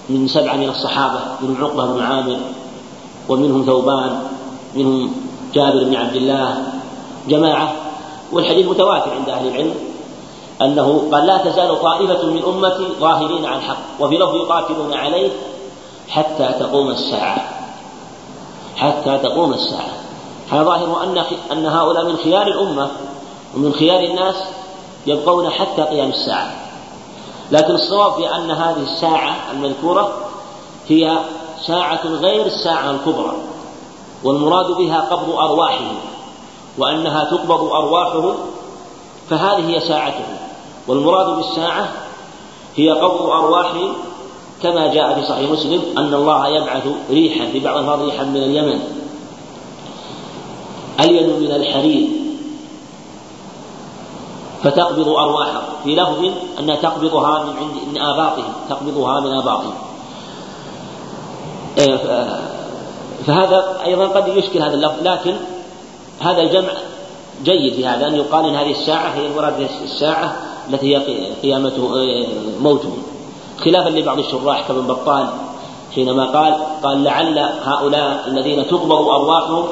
من 0.09 0.29
سبعة 0.29 0.57
من 0.57 0.69
الصحابة 0.69 1.21
منهم 1.41 1.65
عقبة 1.65 1.87
بن 1.87 2.03
عامر 2.03 2.39
ومنهم 3.29 3.65
ثوبان 3.67 4.23
منهم 4.75 5.13
جابر 5.55 5.85
بن 5.85 5.97
عبد 5.97 6.17
الله 6.17 6.73
جماعة 7.29 7.73
والحديث 8.33 8.67
متواتر 8.67 9.11
عند 9.15 9.29
أهل 9.29 9.49
العلم 9.49 9.75
أنه 10.63 11.09
قال 11.13 11.27
لا 11.27 11.37
تزال 11.39 11.83
طائفة 11.83 12.27
من 12.27 12.43
أمتي 12.43 12.89
ظاهرين 13.01 13.45
عن 13.45 13.59
الحق 13.59 13.79
وفي 14.01 14.19
لفظ 14.19 14.35
يقاتلون 14.35 14.95
عليه 14.95 15.31
حتى 16.09 16.55
تقوم 16.61 16.91
الساعة. 16.91 17.49
حتى 18.77 19.19
تقوم 19.19 19.53
الساعة. 19.53 19.93
هذا 20.51 20.63
ظاهر 20.63 21.03
أن 21.03 21.25
أن 21.53 21.67
هؤلاء 21.67 22.05
من 22.05 22.17
خيار 22.17 22.47
الأمة 22.47 22.91
ومن 23.57 23.73
خيار 23.73 24.01
الناس 24.05 24.35
يبقون 25.09 25.51
حتى 25.51 25.83
قيام 25.83 26.09
الساعة. 26.09 26.69
لكن 27.53 27.75
الصواب 27.75 28.13
في 28.13 28.35
أن 28.35 28.51
هذه 28.51 28.83
الساعة 28.83 29.37
المذكورة 29.53 30.13
هي 30.89 31.19
ساعة 31.67 32.07
غير 32.07 32.47
الساعة 32.47 32.91
الكبرى 32.91 33.33
والمراد 34.25 34.67
بها 34.67 35.01
قبض 35.01 35.31
أرواحهم 35.31 35.97
وأنها 36.79 37.25
تقبض 37.25 37.65
أرواحهم 37.65 38.35
فهذه 39.31 39.69
هي 39.69 39.81
ساعتهم 39.81 40.37
والمراد 40.89 41.37
بالساعة 41.37 41.89
هي 42.77 42.91
قبض 42.91 43.31
أرواحهم 43.31 43.93
كما 44.63 44.95
جاء 44.95 45.15
في 45.15 45.27
صحيح 45.27 45.51
مسلم 45.51 45.83
أن 45.99 46.15
الله 46.15 46.49
يبعث 46.49 46.87
ريحا 47.11 47.47
في 47.53 47.61
بعض 47.61 48.01
ريحا 48.01 48.25
من 48.25 48.37
اليمن 48.37 48.81
ألين 51.01 51.41
من 51.41 51.51
الحرير. 51.51 52.09
فتقبض 54.63 55.09
أرواحهم. 55.09 55.63
في 55.85 55.95
لفظ 55.95 56.31
أنها 56.59 56.77
تقبضها 56.77 57.45
من 57.45 57.57
عند 57.57 57.75
من 57.93 58.01
آباطهم. 58.01 58.53
تقبضها 58.71 59.21
من 59.21 59.33
آباطهم. 59.37 59.75
إيه، 61.79 61.97
فهذا 63.27 63.81
أيضا 63.85 64.07
قد 64.07 64.29
يشكل 64.29 64.63
هذا 64.63 64.75
اللفظ 64.75 65.03
لكن 65.03 65.35
هذا 66.21 66.43
الجمع 66.43 66.73
جيد 67.45 67.75
في 67.75 67.87
هذا 67.87 68.07
أن 68.07 68.15
يقال 68.15 68.45
أن 68.45 68.55
هذه 68.55 68.71
الساعة 68.71 69.09
هي 69.09 69.27
المراد 69.27 69.69
الساعة 69.85 70.37
التي 70.71 70.97
هي 70.97 71.33
قيامته 71.43 71.97
إيه، 71.97 72.27
موته. 72.61 72.93
خلافا 73.65 73.89
لبعض 73.89 74.19
الشراح 74.19 74.69
كابن 74.69 74.87
بطال 74.87 75.29
حينما 75.95 76.25
قال 76.25 76.57
قال 76.83 77.05
لعل 77.05 77.39
هؤلاء 77.65 78.25
الذين 78.27 78.67
تقبض 78.67 79.09
أرواحهم 79.09 79.65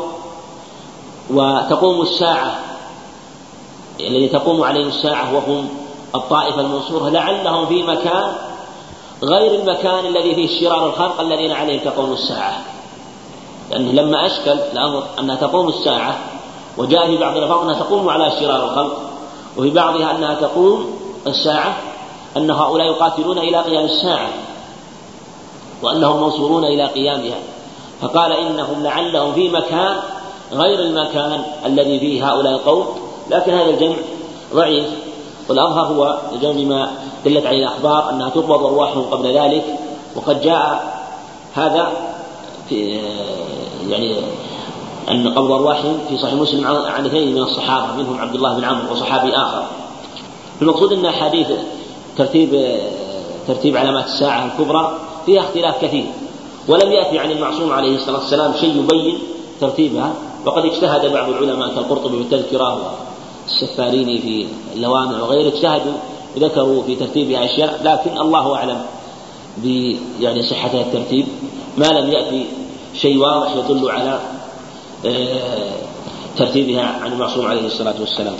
وتقوم 1.31 2.03
الساعة 2.03 2.59
الذي 4.01 4.29
تقوم 4.29 4.63
عليهم 4.63 4.89
الساعة 4.89 5.35
وهم 5.35 5.69
الطائفة 6.15 6.61
المنصورة 6.61 7.09
لعلهم 7.09 7.67
في 7.67 7.83
مكان 7.83 8.33
غير 9.23 9.61
المكان 9.61 10.07
الذي 10.07 10.35
فيه 10.35 10.61
شرار 10.61 10.87
الخلق 10.87 11.21
الذين 11.21 11.53
عليهم 11.53 11.81
تقوم 11.85 12.13
الساعة. 12.13 12.63
لأنه 13.71 13.93
لما 13.93 14.27
أشكل 14.27 14.53
الأمر 14.73 15.03
أنها 15.19 15.37
تقوم 15.37 15.69
الساعة 15.69 16.19
وجاء 16.79 17.07
في 17.07 17.17
بعض 17.17 17.37
الألفاظ 17.37 17.63
أنها 17.63 17.75
تقوم 17.75 18.09
على 18.09 18.31
شرار 18.41 18.65
الخلق 18.65 19.01
وفي 19.57 19.71
بعضها 19.71 20.11
أنها 20.11 20.35
تقوم 20.35 20.99
الساعة 21.27 21.77
أن 22.37 22.51
هؤلاء 22.51 22.87
يقاتلون 22.87 23.39
إلى 23.39 23.57
قيام 23.57 23.85
الساعة 23.85 24.29
وأنهم 25.83 26.23
منصورون 26.23 26.65
إلى 26.65 26.85
قيامها. 26.85 27.39
فقال 28.03 28.33
إنهم 28.33 28.83
لعلهم 28.83 29.33
في 29.33 29.49
مكان 29.49 29.97
غير 30.53 30.81
المكان 30.81 31.43
الذي 31.67 32.01
فيه 32.01 32.31
هؤلاء 32.31 32.53
القوم 32.53 33.06
لكن 33.31 33.53
هذا 33.53 33.71
الجمع 33.71 33.97
ضعيف. 34.55 34.87
والأظهر 35.49 35.87
هو 35.87 36.19
الجمع 36.33 36.53
بما 36.53 36.91
دلت 37.25 37.47
عليه 37.47 37.59
الأخبار 37.59 38.11
أنها 38.11 38.29
تقبض 38.29 38.65
أرواحهم 38.65 39.03
قبل 39.03 39.39
ذلك 39.39 39.65
وقد 40.17 40.43
جاء 40.43 40.97
هذا 41.55 41.93
في 42.69 43.01
يعني 43.89 44.17
أن 45.11 45.29
قبض 45.35 45.53
أرواحهم 45.53 45.99
في 46.09 46.19
صحيح 46.19 46.35
مسلم 46.35 46.67
عن 46.67 47.07
اثنين 47.07 47.35
من 47.35 47.43
الصحابة 47.43 48.03
منهم 48.03 48.21
عبد 48.21 48.35
الله 48.35 48.55
بن 48.55 48.65
عمرو 48.65 48.93
وصحابي 48.93 49.37
آخر. 49.37 49.63
المقصود 50.63 50.93
أن 50.93 51.11
حديث 51.11 51.49
ترتيب 52.19 52.79
ترتيب 53.49 53.77
علامات 53.77 54.05
الساعة 54.05 54.47
الكبرى 54.47 54.93
فيها 55.27 55.41
اختلاف 55.41 55.85
كثير 55.85 56.07
ولم 56.69 56.93
يأتي 56.93 57.19
عن 57.19 57.31
المعصوم 57.31 57.73
عليه 57.73 57.97
الصلاة 57.97 58.19
والسلام 58.19 58.55
شيء 58.61 58.77
يبين 58.77 59.19
ترتيبها 59.61 60.13
وقد 60.47 60.65
اجتهد 60.65 61.13
بعض 61.13 61.29
العلماء 61.29 61.75
كالقرطبي 61.75 62.17
في 62.17 62.23
التذكرة 62.23 62.93
والسفاريني 63.47 64.19
في 64.19 64.47
اللوامع 64.75 65.23
وغيره 65.23 65.49
اجتهدوا 65.49 65.93
ذكروا 66.39 66.83
في 66.83 66.97
ترتيبها 66.97 67.45
أشياء 67.45 67.81
لكن 67.85 68.21
الله 68.21 68.55
أعلم 68.55 68.83
ب 69.57 69.97
يعني 70.21 70.43
صحة 70.43 70.81
الترتيب. 70.81 71.27
ما 71.79 71.87
لم 71.87 72.13
يأتي 72.13 72.47
شيء 72.95 73.19
واضح 73.19 73.57
يدل 73.57 73.91
على 73.91 74.21
آه، 75.07 75.73
ترتيبها 76.37 76.83
عن 76.83 77.13
المعصوم 77.13 77.47
عليه 77.47 77.67
الصلاة 77.67 77.95
والسلام. 78.01 78.37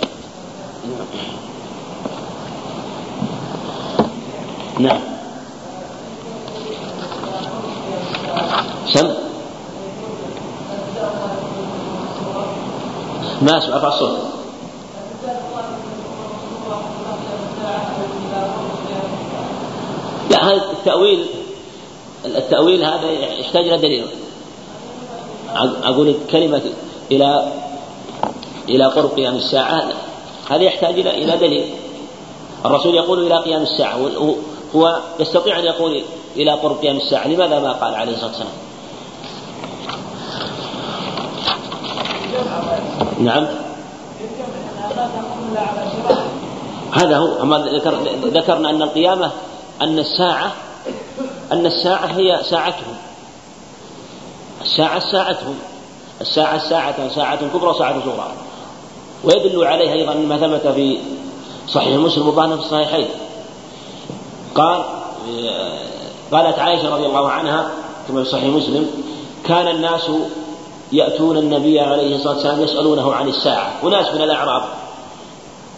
نعم. 4.79 4.99
سم. 8.93 9.13
ما 13.41 13.57
الصوت 13.57 14.36
هذا 20.41 20.71
التأويل 20.71 21.25
التأويل 22.25 22.83
هذا 22.83 23.11
يحتاج 23.11 23.67
إلى 23.67 23.77
دليل. 23.77 24.05
أقول 25.83 26.15
كلمة 26.31 26.61
إلى 27.11 27.51
إلى 28.69 28.85
قرب 28.85 29.09
قيام 29.09 29.35
الساعة 29.35 29.89
هذا 30.49 30.63
يحتاج 30.63 30.99
إلى 30.99 31.23
إلى 31.23 31.37
دليل. 31.37 31.73
الرسول 32.65 32.95
يقول 32.95 33.25
إلى 33.25 33.37
قيام 33.37 33.61
الساعة 33.61 33.97
هو 34.75 34.99
يستطيع 35.19 35.59
أن 35.59 35.65
يقول 35.65 36.03
إلى 36.35 36.51
قرب 36.51 36.77
قيام 36.77 36.97
الساعة 36.97 37.27
لماذا 37.27 37.59
ما 37.59 37.71
قال 37.71 37.95
عليه 37.95 38.13
الصلاة 38.13 38.29
والسلام؟ 38.29 38.51
نعم. 43.19 43.47
هذا 46.91 47.17
هو 47.17 47.41
أما 47.41 47.57
ذكرنا 48.23 48.69
أن 48.69 48.81
القيامة 48.81 49.31
أن 49.81 49.99
الساعة 49.99 50.51
أن 51.51 51.65
الساعة 51.65 52.05
هي 52.05 52.43
ساعتهم. 52.43 52.95
الساعة 54.61 55.11
ساعتهم. 55.11 55.55
الساعة 56.21 56.69
ساعة 56.69 57.15
ساعة 57.15 57.47
كبرى 57.53 57.69
وساعة 57.69 57.95
صغرى. 58.05 58.31
ويدل 59.23 59.63
عليه 59.65 59.93
أيضا 59.93 60.13
ما 60.13 60.37
ثبت 60.37 60.67
في 60.73 60.99
صحيح 61.67 61.97
مسلم 61.97 62.27
وظاهر 62.27 62.57
في 62.57 62.63
الصحيحين. 62.63 63.07
قال 64.55 64.83
قالت 66.31 66.59
عائشة 66.59 66.95
رضي 66.95 67.05
الله 67.05 67.29
عنها 67.29 67.69
كما 68.07 68.23
في 68.23 68.29
صحيح 68.29 68.43
مسلم 68.43 68.89
كان 69.45 69.67
الناس 69.67 70.11
يأتون 70.91 71.37
النبي 71.37 71.79
عليه 71.79 72.15
الصلاة 72.15 72.33
والسلام 72.33 72.61
يسألونه 72.61 73.13
عن 73.13 73.27
الساعة. 73.27 73.73
وناس 73.83 74.15
من 74.15 74.21
الأعراب. 74.21 74.63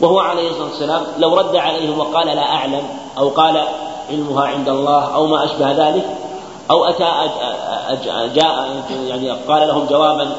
وهو 0.01 0.19
عليه 0.19 0.49
الصلاة 0.49 0.67
والسلام 0.67 1.03
لو 1.17 1.35
رد 1.35 1.55
عليهم 1.55 1.99
وقال 1.99 2.27
لا 2.27 2.45
أعلم 2.53 2.83
أو 3.17 3.29
قال 3.29 3.63
علمها 4.09 4.45
عند 4.45 4.69
الله 4.69 5.15
أو 5.15 5.25
ما 5.27 5.45
أشبه 5.45 5.71
ذلك 5.71 6.17
أو 6.71 6.85
أتى 6.85 7.05
جاء 8.35 8.83
يعني 9.07 9.31
قال 9.31 9.67
لهم 9.67 9.85
جوابا 9.89 10.29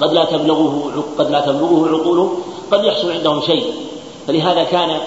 قد 0.00 0.12
لا 0.12 0.24
تبلغه 0.24 0.92
قد 1.18 1.30
لا 1.30 1.40
تبلغه 1.40 1.88
عقولهم 1.88 2.30
قد 2.72 2.84
يحصل 2.84 3.12
عندهم 3.12 3.40
شيء. 3.40 3.72
فلهذا 4.26 4.64
كان 4.64 4.98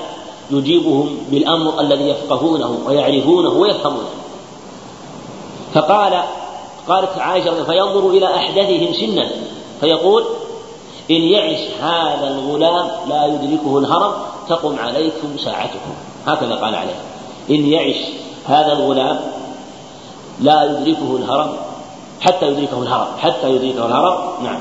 يجيبهم 0.52 1.18
بالأمر 1.32 1.80
الذي 1.82 2.10
يفقهونه 2.10 2.78
ويعرفونه 2.88 3.50
ويفهمونه. 3.50 4.10
فقال 5.74 6.24
قالت 6.89 7.18
عائشة 7.18 7.63
فينظر 7.63 8.10
إلى 8.10 8.36
أحدثهم 8.36 8.94
سنا 8.94 9.30
فيقول 9.80 10.24
إن 11.12 11.22
يعش 11.22 11.60
هذا 11.82 12.28
الغلام 12.28 12.88
لا 13.10 13.26
يدركه 13.26 13.80
الهرم 13.80 14.13
تقم 14.50 14.80
عليكم 14.80 15.38
ساعتكم. 15.46 15.94
هكذا 16.28 16.56
قال 16.56 16.76
عليه. 16.76 16.96
إن 17.49 17.65
يعش 17.65 17.95
هذا 18.45 18.73
الغلام 18.73 19.19
لا 20.39 20.63
يدركه 20.63 21.15
الهرم 21.15 21.55
حتى 22.21 22.47
يدركه 22.47 22.83
الهرم 22.83 23.07
حتى 23.17 23.49
يدركه 23.49 23.85
الهرم. 23.85 24.43
نعم. 24.43 24.59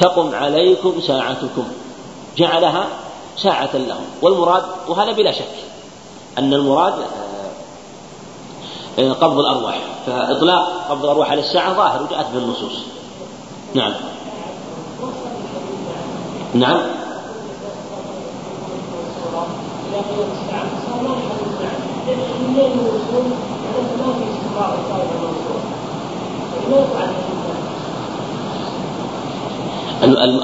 تقم 0.00 0.34
عليكم 0.34 1.00
ساعتكم. 1.00 1.64
جعلها 2.36 2.84
ساعة 3.36 3.76
لهم. 3.76 4.04
والمراد 4.22 4.62
وهذا 4.88 5.12
بلا 5.12 5.32
شك 5.32 5.54
أن 6.38 6.54
المراد 6.54 6.94
آه، 8.98 9.12
قبض 9.12 9.38
الأرواح. 9.38 9.78
فإطلاق 10.06 10.86
قبض 10.90 11.04
الأرواح 11.04 11.30
على 11.30 11.40
الساعة 11.40 11.74
ظاهر 11.74 12.02
وجاءت 12.02 12.26
به 12.32 12.38
النصوص 12.38 12.78
نعم. 13.74 13.92
نعم. 16.54 16.80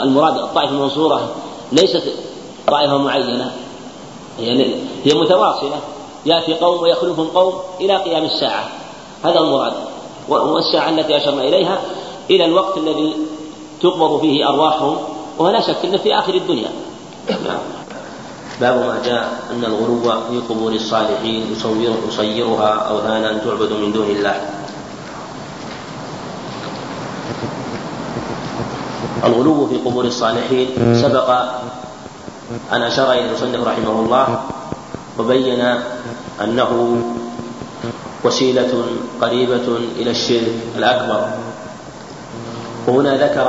المراد 0.03 0.37
الطائفة 0.37 0.73
المنصورة 0.73 1.29
ليست 1.73 2.03
طائفة 2.67 2.99
معينة. 2.99 3.53
هي 4.39 4.75
هي 5.05 5.15
متواصلة. 5.15 5.81
يأتي 6.27 6.55
قوم 6.55 6.83
ويخلفهم 6.83 7.27
قوم 7.27 7.55
إلى 7.81 7.97
قيام 7.97 8.25
الساعة. 8.25 8.69
هذا 9.25 9.41
المراد. 9.41 9.73
والساعة 10.29 10.91
التي 10.91 11.17
أشرنا 11.17 11.43
إليها 11.43 11.79
إلى 12.31 12.45
الوقت 12.45 12.77
الذي 12.77 13.17
تقبض 13.83 14.21
فيه 14.21 14.49
أرواحهم. 14.49 14.97
ولا 15.39 15.61
شك 15.61 15.85
أنه 15.85 15.97
في 15.97 16.19
آخر 16.19 16.35
الدنيا. 16.35 16.71
نعم. 17.29 17.76
باب 18.61 18.77
ما 18.77 18.97
جاء 19.05 19.53
أن 19.53 19.65
الغلو 19.65 20.01
في 20.01 20.37
قبور 20.49 20.73
الصالحين 20.73 21.53
يصور 21.53 21.97
يصيرها 22.09 22.73
أوثانا 22.89 23.39
تعبد 23.45 23.73
من 23.73 23.93
دون 23.93 24.09
الله. 24.11 24.37
الغلو 29.25 29.67
في 29.67 29.77
قبور 29.85 30.05
الصالحين 30.05 30.69
سبق 31.03 31.29
أن 32.73 32.83
أشار 32.83 33.13
إلى 33.13 33.29
المصنف 33.29 33.61
رحمه 33.67 34.01
الله 34.01 34.27
وبين 35.19 35.63
أنه 36.41 36.71
وسيلة 38.25 38.73
قريبة 39.21 39.67
إلى 40.01 40.11
الشرك 40.11 40.57
الأكبر. 40.77 41.21
وهنا 42.89 43.13
ذكر 43.17 43.49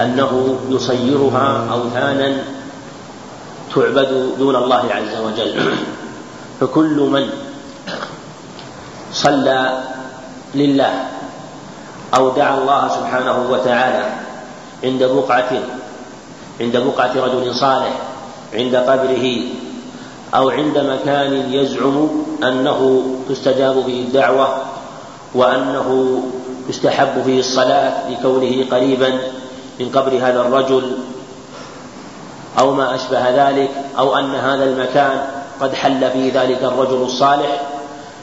أنه 0.00 0.32
يصيرها 0.70 1.46
أوثانا 1.72 2.57
تعبد 3.74 4.38
دون 4.38 4.56
الله 4.56 4.84
عز 4.94 5.14
وجل. 5.24 5.52
فكل 6.60 6.96
من 7.12 7.30
صلى 9.12 9.80
لله 10.54 10.92
أو 12.16 12.30
دعا 12.30 12.58
الله 12.58 12.88
سبحانه 12.88 13.36
وتعالى 13.50 14.06
عند 14.84 15.02
بقعة 15.04 15.52
عند 16.60 16.76
بقعة 16.76 17.12
رجل 17.16 17.54
صالح 17.54 17.94
عند 18.54 18.76
قبره 18.76 19.26
أو 20.34 20.50
عند 20.50 20.78
مكان 20.78 21.52
يزعم 21.52 22.08
أنه 22.42 23.02
تستجاب 23.28 23.82
فيه 23.86 24.02
الدعوة 24.02 24.48
وأنه 25.34 26.22
يستحب 26.68 27.22
فيه 27.24 27.40
الصلاة 27.40 28.10
لكونه 28.10 28.64
قريبا 28.70 29.10
من 29.80 29.88
قبر 29.88 30.12
هذا 30.16 30.40
الرجل 30.40 30.98
أو 32.58 32.74
ما 32.74 32.94
أشبه 32.94 33.48
ذلك 33.48 33.70
أو 33.98 34.16
أن 34.16 34.34
هذا 34.34 34.64
المكان 34.64 35.24
قد 35.60 35.74
حل 35.74 36.10
فيه 36.10 36.42
ذلك 36.42 36.62
الرجل 36.62 37.02
الصالح 37.02 37.60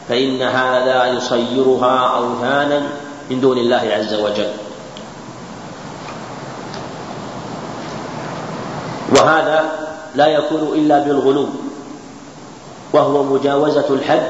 فإن 0.09 0.41
هذا 0.41 1.05
يصيرها 1.05 2.17
أوثانا 2.17 2.83
من 3.31 3.41
دون 3.41 3.57
الله 3.57 3.91
عز 3.97 4.13
وجل. 4.13 4.51
وهذا 9.15 9.65
لا 10.15 10.27
يكون 10.27 10.61
إلا 10.73 10.99
بالغلو 10.99 11.47
وهو 12.93 13.23
مجاوزة 13.23 13.85
الحد 13.89 14.27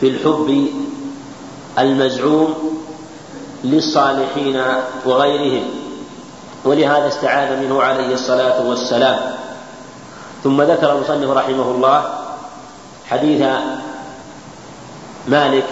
في 0.00 0.08
الحب 0.08 0.66
المزعوم 1.78 2.54
للصالحين 3.64 4.62
وغيرهم. 5.06 5.85
ولهذا 6.66 7.08
استعاذ 7.08 7.56
منه 7.56 7.82
عليه 7.82 8.14
الصلاة 8.14 8.68
والسلام. 8.68 9.18
ثم 10.44 10.62
ذكر 10.62 10.92
المصنف 10.92 11.30
رحمه 11.30 11.70
الله 11.70 12.04
حديث 13.10 13.42
مالك 15.28 15.66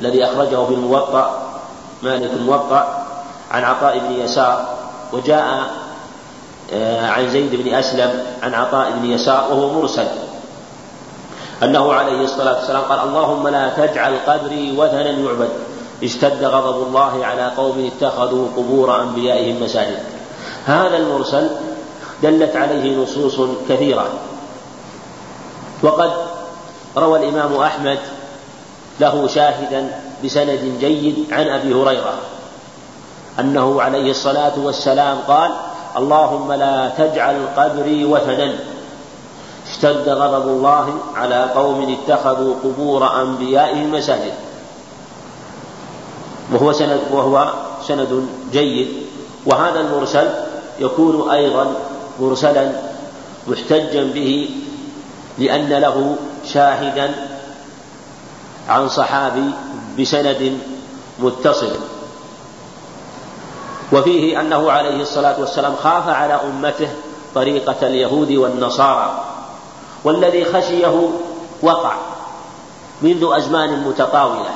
الذي 0.00 0.24
أخرجه 0.24 0.66
في 0.66 0.74
الموطأ 0.74 1.50
مالك 2.02 2.30
الموطأ 2.32 3.06
عن 3.50 3.64
عطاء 3.64 3.98
بن 3.98 4.12
يسار 4.12 4.68
وجاء 5.12 5.70
آه، 6.72 7.06
عن 7.06 7.30
زيد 7.30 7.54
بن 7.54 7.74
أسلم 7.74 8.24
عن 8.42 8.54
عطاء 8.54 8.90
بن 8.90 9.10
يسار 9.10 9.52
وهو 9.52 9.80
مرسل. 9.80 10.06
أنه 11.62 11.92
عليه 11.92 12.24
الصلاة 12.24 12.54
والسلام 12.54 12.82
قال 12.82 13.00
اللهم 13.08 13.48
لا 13.48 13.68
تجعل 13.68 14.18
قبري 14.26 14.78
وثنا 14.78 15.10
يعبد 15.10 15.48
اشتد 16.02 16.44
غضب 16.44 16.86
الله 16.86 17.26
على 17.26 17.50
قوم 17.56 17.90
اتخذوا 17.92 18.48
قبور 18.56 19.02
أنبيائهم 19.02 19.62
مساجد. 19.62 20.19
هذا 20.70 20.96
المرسل 20.96 21.50
دلت 22.22 22.56
عليه 22.56 22.96
نصوص 22.96 23.40
كثيرة. 23.68 24.06
وقد 25.82 26.12
روى 26.96 27.18
الإمام 27.18 27.56
أحمد 27.56 27.98
له 29.00 29.26
شاهدا 29.26 30.00
بسند 30.24 30.76
جيد 30.80 31.32
عن 31.32 31.48
أبي 31.48 31.74
هريرة 31.74 32.14
أنه 33.40 33.82
عليه 33.82 34.10
الصلاة 34.10 34.52
والسلام 34.58 35.18
قال 35.28 35.50
اللهم 35.96 36.52
لا 36.52 36.88
تجعل 36.98 37.36
قبري 37.56 38.04
وثنا. 38.04 38.54
اشتد 39.70 40.08
غضب 40.08 40.48
الله 40.48 40.94
على 41.14 41.50
قوم 41.54 41.96
اتخذوا 41.98 42.54
قبور 42.64 43.22
أنبيائهم 43.22 43.92
مساجد 43.92 44.32
وهو 46.52 46.72
سند 46.72 47.00
وهو 47.12 47.52
سند 47.88 48.26
جيد. 48.52 48.88
وهذا 49.46 49.80
المرسل 49.80 50.49
يكون 50.80 51.30
أيضا 51.30 51.74
مرسلا 52.20 52.72
محتجا 53.46 54.04
به 54.04 54.50
لأن 55.38 55.68
له 55.68 56.16
شاهدا 56.44 57.28
عن 58.68 58.88
صحابي 58.88 59.50
بسند 59.98 60.58
متصل. 61.18 61.76
وفيه 63.92 64.40
أنه 64.40 64.72
عليه 64.72 65.02
الصلاة 65.02 65.40
والسلام 65.40 65.74
خاف 65.82 66.08
على 66.08 66.34
أمته 66.34 66.88
طريقة 67.34 67.86
اليهود 67.86 68.32
والنصارى 68.32 69.24
والذي 70.04 70.44
خشيه 70.44 71.10
وقع 71.62 71.94
منذ 73.02 73.28
أزمان 73.32 73.84
متطاولة 73.88 74.50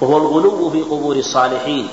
وهو 0.00 0.16
الغلو 0.16 0.70
في 0.70 0.82
قبور 0.82 1.16
الصالحين 1.16 1.88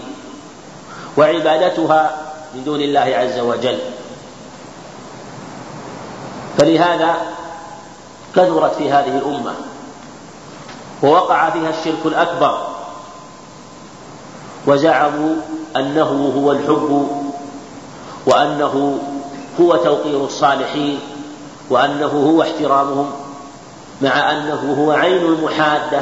وعبادتها 1.17 2.20
من 2.55 2.63
دون 2.63 2.81
الله 2.81 2.99
عز 2.99 3.39
وجل. 3.39 3.79
فلهذا 6.57 7.15
كثرت 8.35 8.75
في 8.75 8.91
هذه 8.91 9.17
الأمة 9.17 9.53
ووقع 11.03 11.49
فيها 11.49 11.69
الشرك 11.69 12.05
الأكبر 12.05 12.67
وزعموا 14.67 15.35
أنه 15.75 16.33
هو 16.37 16.51
الحب 16.51 17.07
وأنه 18.25 18.99
هو 19.61 19.75
توقير 19.75 20.25
الصالحين 20.25 20.99
وأنه 21.69 22.07
هو 22.07 22.41
احترامهم 22.41 23.11
مع 24.01 24.31
أنه 24.31 24.75
هو 24.79 24.91
عين 24.91 25.25
المحادة 25.25 26.01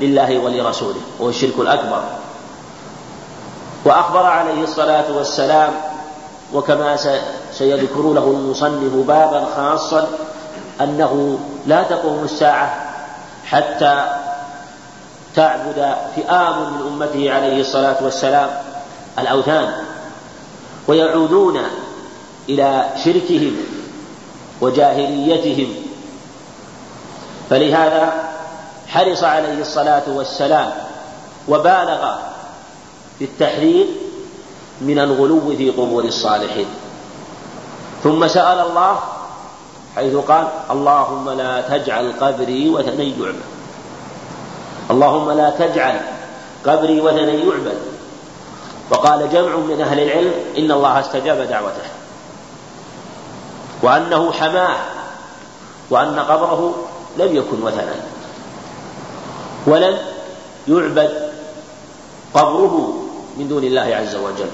لله 0.00 0.38
ولرسوله 0.38 1.00
وهو 1.18 1.28
الشرك 1.28 1.58
الأكبر. 1.58 2.02
وأخبر 3.84 4.26
عليه 4.26 4.62
الصلاة 4.62 5.16
والسلام 5.16 5.72
وكما 6.54 6.96
سيذكر 7.52 8.12
له 8.12 8.24
المصنف 8.24 8.94
بابا 8.94 9.44
خاصا 9.56 10.08
أنه 10.80 11.38
لا 11.66 11.82
تقوم 11.82 12.24
الساعة 12.24 12.90
حتى 13.46 14.04
تعبد 15.36 15.94
فئام 16.16 16.72
من 16.72 16.86
أمته 16.86 17.32
عليه 17.32 17.60
الصلاة 17.60 17.96
والسلام 18.04 18.50
الأوثان 19.18 19.72
ويعودون 20.88 21.60
إلى 22.48 22.84
شركهم 23.04 23.56
وجاهليتهم. 24.60 25.74
فلهذا 27.50 28.12
حرص 28.88 29.24
عليه 29.24 29.60
الصلاة 29.60 30.02
والسلام 30.08 30.72
وبالغ 31.48 32.14
في 33.18 33.24
التحذير 33.24 33.86
من 34.80 34.98
الغلو 34.98 35.56
في 35.56 35.70
قبور 35.70 36.04
الصالحين. 36.04 36.66
ثم 38.02 38.28
سأل 38.28 38.58
الله 38.58 38.98
حيث 39.96 40.16
قال 40.16 40.48
اللهم 40.70 41.30
لا 41.30 41.60
تجعل 41.60 42.12
قبري 42.20 42.70
وثنا 42.70 43.02
يعبد 43.02 43.40
اللهم 44.90 45.30
لا 45.30 45.50
تجعل 45.50 46.00
قبري 46.66 47.00
وثنا 47.00 47.32
يعبد 47.32 47.78
وقال 48.90 49.30
جمع 49.32 49.56
من 49.56 49.80
أهل 49.80 50.00
العلم 50.00 50.32
إن 50.58 50.70
الله 50.72 51.00
استجاب 51.00 51.38
دعوته. 51.48 51.88
وأنه 53.82 54.32
حماه 54.32 54.76
وأن 55.90 56.18
قبره 56.18 56.74
لم 57.18 57.36
يكن 57.36 57.62
وثنا. 57.62 57.94
ولم 59.66 59.98
يعبد 60.68 61.30
قبره 62.34 62.94
من 63.36 63.48
دون 63.48 63.64
الله 63.64 63.94
عز 63.94 64.14
وجل. 64.14 64.50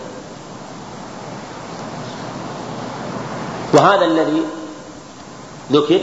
وهذا 3.77 4.05
الذي 4.05 4.43
ذكر 5.73 6.01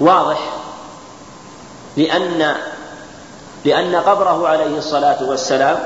واضح 0.00 0.38
لأن 1.96 2.56
لأن 3.64 3.96
قبره 3.96 4.48
عليه 4.48 4.78
الصلاة 4.78 5.28
والسلام 5.28 5.78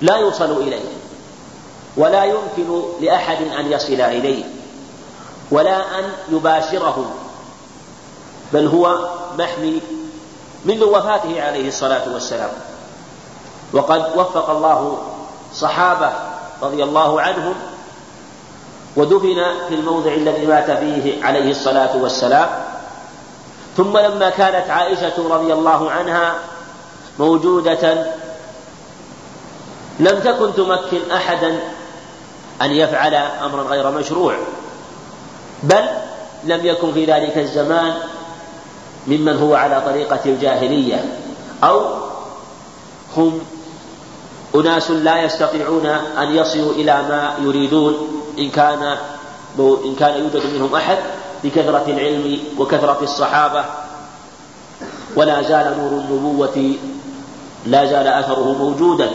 لا 0.00 0.16
يوصل 0.16 0.50
إليه 0.50 0.96
ولا 1.96 2.24
يمكن 2.24 2.82
لأحد 3.00 3.42
أن 3.42 3.72
يصل 3.72 4.00
إليه 4.00 4.44
ولا 5.50 5.98
أن 5.98 6.04
يباشره 6.32 7.10
بل 8.52 8.66
هو 8.66 9.08
محمي 9.38 9.80
منذ 10.64 10.84
وفاته 10.84 11.42
عليه 11.42 11.68
الصلاة 11.68 12.12
والسلام 12.14 12.50
وقد 13.72 14.16
وفق 14.16 14.50
الله 14.50 14.98
صحابة 15.54 16.12
رضي 16.62 16.84
الله 16.84 17.20
عنهم 17.20 17.54
ودفن 18.96 19.44
في 19.68 19.74
الموضع 19.74 20.14
الذي 20.14 20.46
مات 20.46 20.70
فيه 20.70 21.24
عليه 21.24 21.50
الصلاة 21.50 21.96
والسلام. 21.96 22.48
ثم 23.76 23.98
لما 23.98 24.30
كانت 24.30 24.70
عائشة 24.70 25.28
رضي 25.30 25.52
الله 25.52 25.90
عنها 25.90 26.34
موجودة 27.18 28.06
لم 30.00 30.20
تكن 30.20 30.54
تمكن 30.54 31.10
أحدا 31.12 31.60
أن 32.62 32.70
يفعل 32.70 33.14
أمرا 33.14 33.62
غير 33.62 33.90
مشروع 33.90 34.36
بل 35.62 35.84
لم 36.44 36.66
يكن 36.66 36.92
في 36.92 37.04
ذلك 37.04 37.38
الزمان 37.38 37.94
ممن 39.06 39.38
هو 39.38 39.54
على 39.54 39.82
طريقة 39.86 40.20
الجاهلية. 40.26 41.04
أو 41.64 41.82
هم 43.16 43.40
أناس 44.54 44.90
لا 44.90 45.22
يستطيعون 45.22 45.86
أن 46.18 46.36
يصلوا 46.36 46.72
إلى 46.72 46.92
ما 46.92 47.34
يريدون. 47.42 48.22
إن 48.38 48.50
كان 48.50 48.96
إن 49.58 49.94
كان 49.98 50.18
يوجد 50.18 50.54
منهم 50.54 50.74
أحد 50.74 50.98
بكثرة 51.44 51.84
العلم 51.86 52.40
وكثرة 52.58 52.98
الصحابة 53.02 53.64
ولا 55.16 55.42
زال 55.42 55.78
نور 55.78 55.90
النبوة 56.00 56.74
لا 57.66 57.86
زال 57.86 58.06
أثره 58.06 58.52
موجودا 58.52 59.10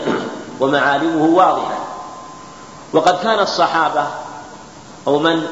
ومعالمه 0.60 1.24
واضحة. 1.24 1.78
وقد 2.92 3.18
كان 3.22 3.38
الصحابة 3.38 4.06
أو 5.06 5.18
من 5.18 5.42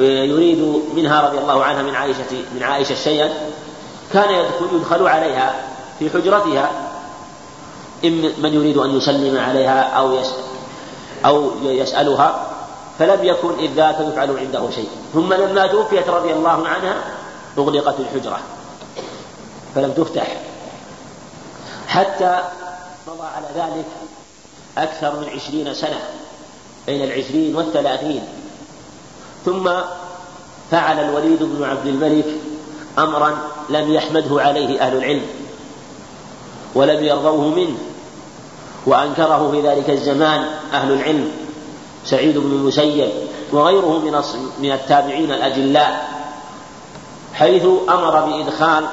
يريد 0.00 0.82
منها 0.96 1.20
رضي 1.28 1.38
الله 1.38 1.64
عنها 1.64 1.82
من 1.82 1.94
عائشة 1.94 2.44
من 2.54 2.62
عائشة 2.62 2.94
شيئا 2.94 3.30
كان 4.12 4.30
يدخل 4.30 4.76
يدخل 4.76 5.08
عليها 5.08 5.54
في 5.98 6.10
حجرتها. 6.10 6.70
إن 8.04 8.32
من 8.42 8.54
يريد 8.54 8.78
أن 8.78 8.96
يسلم 8.96 9.38
عليها 9.38 9.80
أو 9.80 10.12
يسأل 10.12 10.44
أو 11.24 11.50
يسألها 11.62 12.53
فلم 12.98 13.24
يكن 13.24 13.58
إذ 13.58 13.70
ذاك 13.74 14.00
يفعل 14.00 14.38
عنده 14.38 14.70
شيء. 14.70 14.88
ثم 15.14 15.32
لما 15.32 15.66
توفيت 15.66 16.08
رضي 16.08 16.32
الله 16.32 16.68
عنها 16.68 16.96
أغلقت 17.58 17.94
الحجرة. 18.00 18.40
فلم 19.74 19.92
تفتح. 19.92 20.26
حتى 21.88 22.38
مضى 23.08 23.26
على 23.36 23.46
ذلك 23.54 23.86
أكثر 24.78 25.20
من 25.20 25.28
عشرين 25.34 25.74
سنة 25.74 26.00
بين 26.86 27.04
العشرين 27.04 27.56
والثلاثين. 27.56 28.24
ثم 29.44 29.70
فعل 30.70 31.00
الوليد 31.00 31.42
بن 31.42 31.64
عبد 31.64 31.86
الملك 31.86 32.26
أمرا 32.98 33.38
لم 33.68 33.92
يحمده 33.92 34.42
عليه 34.42 34.80
أهل 34.80 34.96
العلم 34.96 35.26
ولم 36.74 37.04
يرضوه 37.04 37.48
منه 37.48 37.78
وأنكره 38.86 39.50
في 39.50 39.68
ذلك 39.68 39.90
الزمان 39.90 40.44
أهل 40.72 40.92
العلم. 40.92 41.43
سعيد 42.04 42.38
بن 42.38 42.52
المسيب 42.52 43.08
وغيره 43.52 43.98
من 43.98 44.22
من 44.58 44.72
التابعين 44.72 45.32
الأجلاء 45.32 46.08
حيث 47.34 47.66
أمر 47.88 48.20
بإدخال 48.20 48.84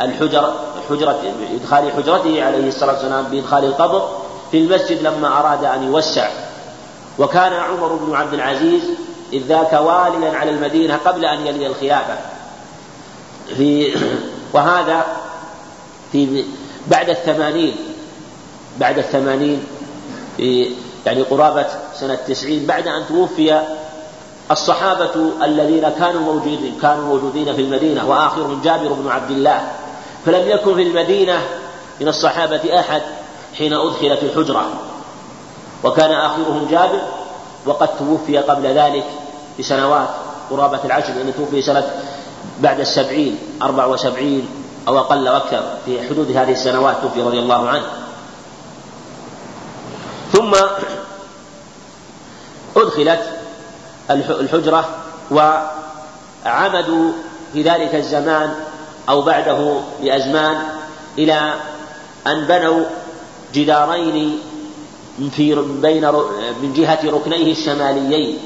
الحجر 0.00 0.54
حجرة 0.90 1.22
بإدخال 1.40 1.92
حجرته 1.92 2.44
عليه 2.44 2.68
الصلاة 2.68 2.92
والسلام 2.92 3.24
بإدخال 3.24 3.64
القبر 3.64 4.08
في 4.50 4.58
المسجد 4.58 5.02
لما 5.02 5.38
أراد 5.40 5.64
أن 5.64 5.82
يوسع. 5.82 6.28
وكان 7.18 7.52
عمر 7.52 7.92
بن 7.94 8.14
عبد 8.14 8.34
العزيز 8.34 8.82
إذ 9.32 9.42
ذاك 9.42 9.72
واليا 9.72 10.30
على 10.30 10.50
المدينة 10.50 10.96
قبل 10.96 11.24
أن 11.24 11.46
يلي 11.46 11.66
الخلافة 11.66 12.18
في 13.56 13.96
وهذا 14.54 15.06
في 16.12 16.44
بعد 16.90 17.10
الثمانين 17.10 17.76
بعد 18.78 18.98
الثمانين 18.98 19.64
في 20.36 20.70
يعني 21.06 21.22
قرابة 21.22 21.66
سنة 21.94 22.14
تسعين 22.14 22.66
بعد 22.66 22.88
أن 22.88 23.06
توفي 23.08 23.60
الصحابة 24.50 25.10
الذين 25.42 25.88
كانوا 25.88 26.20
موجودين 26.20 26.78
كانوا 26.82 27.04
موجودين 27.04 27.56
في 27.56 27.62
المدينة 27.62 28.08
وآخرهم 28.08 28.60
جابر 28.64 28.92
بن 28.92 29.08
عبد 29.08 29.30
الله. 29.30 29.68
فلم 30.26 30.48
يكن 30.48 30.74
في 30.74 30.82
المدينة 30.82 31.40
من 32.00 32.08
الصحابة 32.08 32.80
أحد 32.80 33.02
حين 33.58 33.72
أدخلت 33.72 34.22
الحجرة. 34.22 34.70
وكان 35.84 36.12
آخرهم 36.12 36.66
جابر 36.70 37.00
وقد 37.66 37.88
توفي 37.98 38.38
قبل 38.38 38.66
ذلك 38.66 39.04
بسنوات 39.58 40.08
قرابة 40.50 40.80
العشر 40.84 41.12
لأنه 41.12 41.32
توفي 41.36 41.62
سنة 41.62 41.90
بعد 42.60 42.80
السبعين 42.80 43.38
أربع 43.62 43.86
وسبعين 43.86 44.48
أو 44.88 44.98
أقل 44.98 45.26
أو 45.28 45.36
أكثر 45.36 45.62
في 45.86 46.08
حدود 46.08 46.36
هذه 46.36 46.52
السنوات 46.52 46.96
توفي 47.02 47.22
رضي 47.22 47.38
الله 47.38 47.68
عنه. 47.68 47.86
ثم 50.32 50.52
أدخلت 52.98 54.40
الحجرة 54.40 54.88
وعمدوا 55.30 57.12
في 57.52 57.62
ذلك 57.62 57.94
الزمان 57.94 58.54
أو 59.08 59.22
بعده 59.22 59.80
بأزمان 60.02 60.56
إلى 61.18 61.54
أن 62.26 62.44
بنوا 62.44 62.84
جدارين 63.54 64.38
في 65.30 65.54
بين 65.82 66.10
من 66.62 66.72
جهة 66.76 66.98
ركنيه 67.04 67.52
الشماليين 67.52 68.38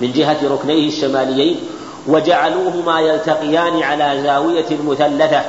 من 0.00 0.12
جهة 0.12 0.38
ركنيه 0.44 0.88
الشماليين 0.88 1.60
وجعلوهما 2.06 3.00
يلتقيان 3.00 3.82
على 3.82 4.22
زاوية 4.22 4.78
مثلثة 4.86 5.42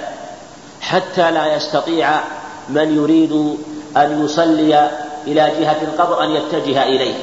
حتى 0.81 1.31
لا 1.31 1.55
يستطيع 1.55 2.19
من 2.69 2.95
يريد 2.95 3.57
أن 3.97 4.25
يصلي 4.25 4.89
إلى 5.27 5.51
جهة 5.59 5.77
القبر 5.81 6.23
أن 6.23 6.29
يتجه 6.31 6.83
إليه. 6.83 7.15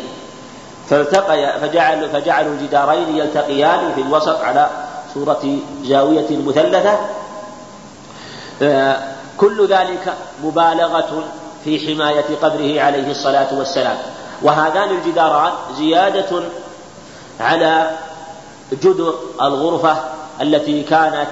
فالتقي 0.91 1.61
فجعل 1.61 2.11
فجعلوا 2.11 2.53
الجدارين 2.53 3.17
يلتقيان 3.17 3.93
في 3.95 4.01
الوسط 4.01 4.41
على 4.41 4.71
صورة 5.15 5.59
زاوية 5.85 6.27
مثلثة. 6.31 6.99
آه، 8.63 8.99
كل 9.39 9.67
ذلك 9.67 10.15
مبالغة 10.45 11.25
في 11.65 11.87
حماية 11.87 12.25
قبره 12.43 12.81
عليه 12.81 13.11
الصلاة 13.11 13.59
والسلام. 13.59 13.97
وهذان 14.43 14.91
الجداران 14.91 15.53
زيادة 15.79 16.43
على 17.41 17.91
جدر 18.73 19.15
الغرفة 19.43 19.97
التي 20.41 20.83
كانت 20.83 21.29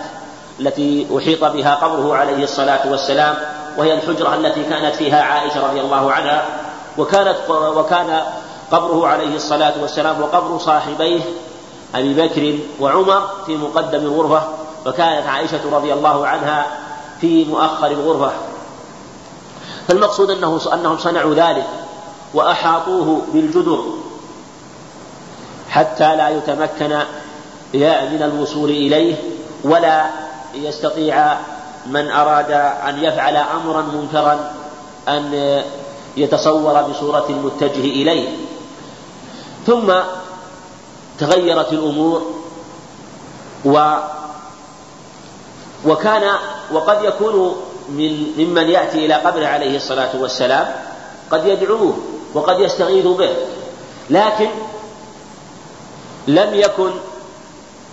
التي 0.61 1.07
أحيط 1.19 1.45
بها 1.45 1.75
قبره 1.75 2.17
عليه 2.17 2.45
الصلاة 2.45 2.91
والسلام 2.91 3.35
وهي 3.77 3.95
الحجرة 3.95 4.35
التي 4.35 4.65
كانت 4.65 4.95
فيها 4.95 5.23
عائشة 5.23 5.67
رضي 5.67 5.81
الله 5.81 6.13
عنها 6.13 6.45
وكانت 6.99 7.37
وكان 7.51 8.21
قبره 8.71 9.07
عليه 9.09 9.37
الصلاة 9.37 9.73
والسلام 9.83 10.23
وقبر 10.23 10.59
صاحبيه 10.59 11.21
أبي 11.95 12.15
بكر 12.15 12.59
وعمر 12.81 13.23
في 13.47 13.57
مقدم 13.57 13.99
الغرفة 14.01 14.43
وكانت 14.87 15.27
عائشة 15.27 15.61
رضي 15.73 15.93
الله 15.93 16.27
عنها 16.27 16.67
في 17.21 17.45
مؤخر 17.45 17.87
الغرفة. 17.87 18.33
فالمقصود 19.89 20.31
أنه 20.31 20.61
أنهم 20.73 20.99
صنعوا 20.99 21.35
ذلك 21.35 21.67
وأحاطوه 22.35 23.23
بالجدر 23.33 23.85
حتى 25.71 26.17
لا 26.17 26.29
يتمكن 26.29 26.99
من 27.75 28.23
الوصول 28.23 28.71
إليه 28.71 29.15
ولا 29.65 30.07
يستطيع 30.55 31.37
من 31.87 32.11
أراد 32.11 32.51
أن 32.89 33.05
يفعل 33.05 33.37
أمرا 33.37 33.83
منكرا 33.83 34.51
أن 35.09 35.63
يتصور 36.17 36.83
بصورة 36.83 37.27
المتجه 37.29 37.81
إليه. 37.81 38.29
ثم 39.67 39.93
تغيرت 41.19 41.73
الأمور 41.73 42.33
و 43.65 43.95
وكان 45.87 46.31
وقد 46.73 47.05
يكون 47.05 47.57
من 47.89 48.33
ممن 48.39 48.71
يأتي 48.71 49.07
إلى 49.07 49.15
قبره 49.15 49.47
عليه 49.47 49.77
الصلاة 49.77 50.11
والسلام 50.21 50.75
قد 51.31 51.47
يدعوه 51.47 51.99
وقد 52.35 52.61
يستغيث 52.61 53.07
به 53.07 53.31
لكن 54.11 54.49
لم 56.27 56.55
يكن 56.55 56.91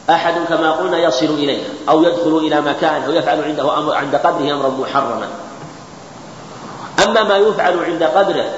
أحد 0.09 0.33
كما 0.49 0.71
قلنا 0.71 0.97
يصل 0.97 1.25
إليه 1.25 1.63
أو 1.89 2.03
يدخل 2.03 2.37
إلى 2.37 2.61
مكان 2.61 3.03
أو 3.03 3.11
يفعل 3.11 3.43
عنده 3.43 3.77
أمر 3.77 3.95
عند 3.95 4.15
قبره 4.15 4.53
أمرا 4.53 4.69
محرما. 4.69 5.27
أما 7.03 7.23
ما 7.23 7.37
يفعل 7.37 7.83
عند 7.83 8.03
قبره 8.03 8.53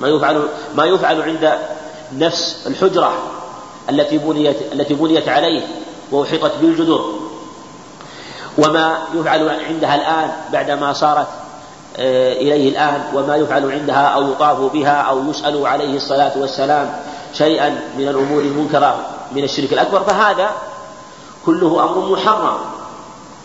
ما 0.00 0.08
يفعل 0.08 0.48
ما 0.74 0.84
يفعل 0.84 1.22
عند 1.22 1.58
نفس 2.18 2.66
الحجرة 2.66 3.12
التي 3.90 4.18
بنيت 4.18 4.56
التي 4.72 4.94
بنيت 4.94 5.28
عليه 5.28 5.62
وأحيطت 6.10 6.52
بالجدر. 6.60 7.04
وما 8.58 8.98
يفعل 9.14 9.48
عندها 9.48 9.94
الآن 9.94 10.32
بعدما 10.52 10.92
صارت 10.92 11.26
آه، 11.96 12.32
إليه 12.32 12.68
الآن 12.68 13.04
وما 13.14 13.36
يفعل 13.36 13.72
عندها 13.72 14.06
أو 14.06 14.30
يطاف 14.30 14.72
بها 14.72 15.00
أو 15.02 15.30
يسأل 15.30 15.66
عليه 15.66 15.96
الصلاة 15.96 16.32
والسلام 16.36 17.00
شيئا 17.34 17.68
من 17.98 18.08
الأمور 18.08 18.40
المنكرة 18.40 19.06
من 19.32 19.44
الشرك 19.44 19.72
الأكبر 19.72 20.00
فهذا 20.00 20.50
كله 21.46 21.84
أمر 21.84 22.12
محرم 22.12 22.58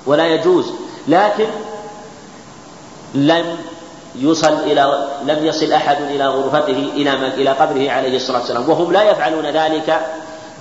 ولا 0.06 0.28
يجوز. 0.28 0.66
لكن 1.08 1.48
لم 3.14 3.58
يصل 4.20 4.54
إلى 4.54 5.08
لم 5.24 5.46
يصل 5.46 5.72
أحد 5.72 6.02
إلى 6.02 6.28
غرفته 6.28 6.92
إلى 6.96 7.14
إلى 7.14 7.50
قبره 7.50 7.92
عليه 7.92 8.16
الصلاة 8.16 8.40
والسلام 8.40 8.70
وهم 8.70 8.92
لا 8.92 9.04
يفعلون 9.04 9.46
ذلك 9.46 10.00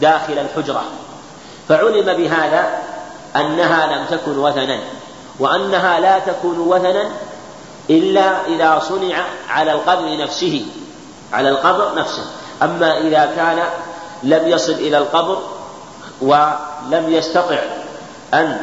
داخل 0.01 0.39
الحجرة. 0.39 0.83
فعلم 1.69 2.17
بهذا 2.17 2.79
أنها 3.37 3.97
لم 3.97 4.05
تكن 4.11 4.39
وثنا 4.39 4.79
وأنها 5.39 6.01
لا 6.01 6.19
تكون 6.19 6.59
وثنا 6.59 7.11
إلا 7.91 8.47
إذا 8.47 8.83
صنع 8.89 9.25
على 9.49 9.73
القبر 9.73 10.17
نفسه 10.17 10.67
على 11.33 11.49
القبر 11.49 11.95
نفسه. 11.95 12.25
أما 12.63 12.99
إذا 12.99 13.33
كان 13.37 13.59
لم 14.23 14.49
يصل 14.49 14.73
إلى 14.73 14.99
القبر 14.99 15.39
ولم 16.23 17.05
يستطع 17.09 17.59
أن 18.35 18.59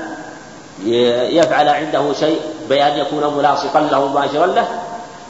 يفعل 1.30 1.70
عنده 1.70 2.14
شيء 2.14 2.40
بأن 2.70 2.98
يكون 2.98 3.38
ملاصقا 3.38 3.80
له 3.80 4.08
مباشرا 4.08 4.46
له 4.46 4.68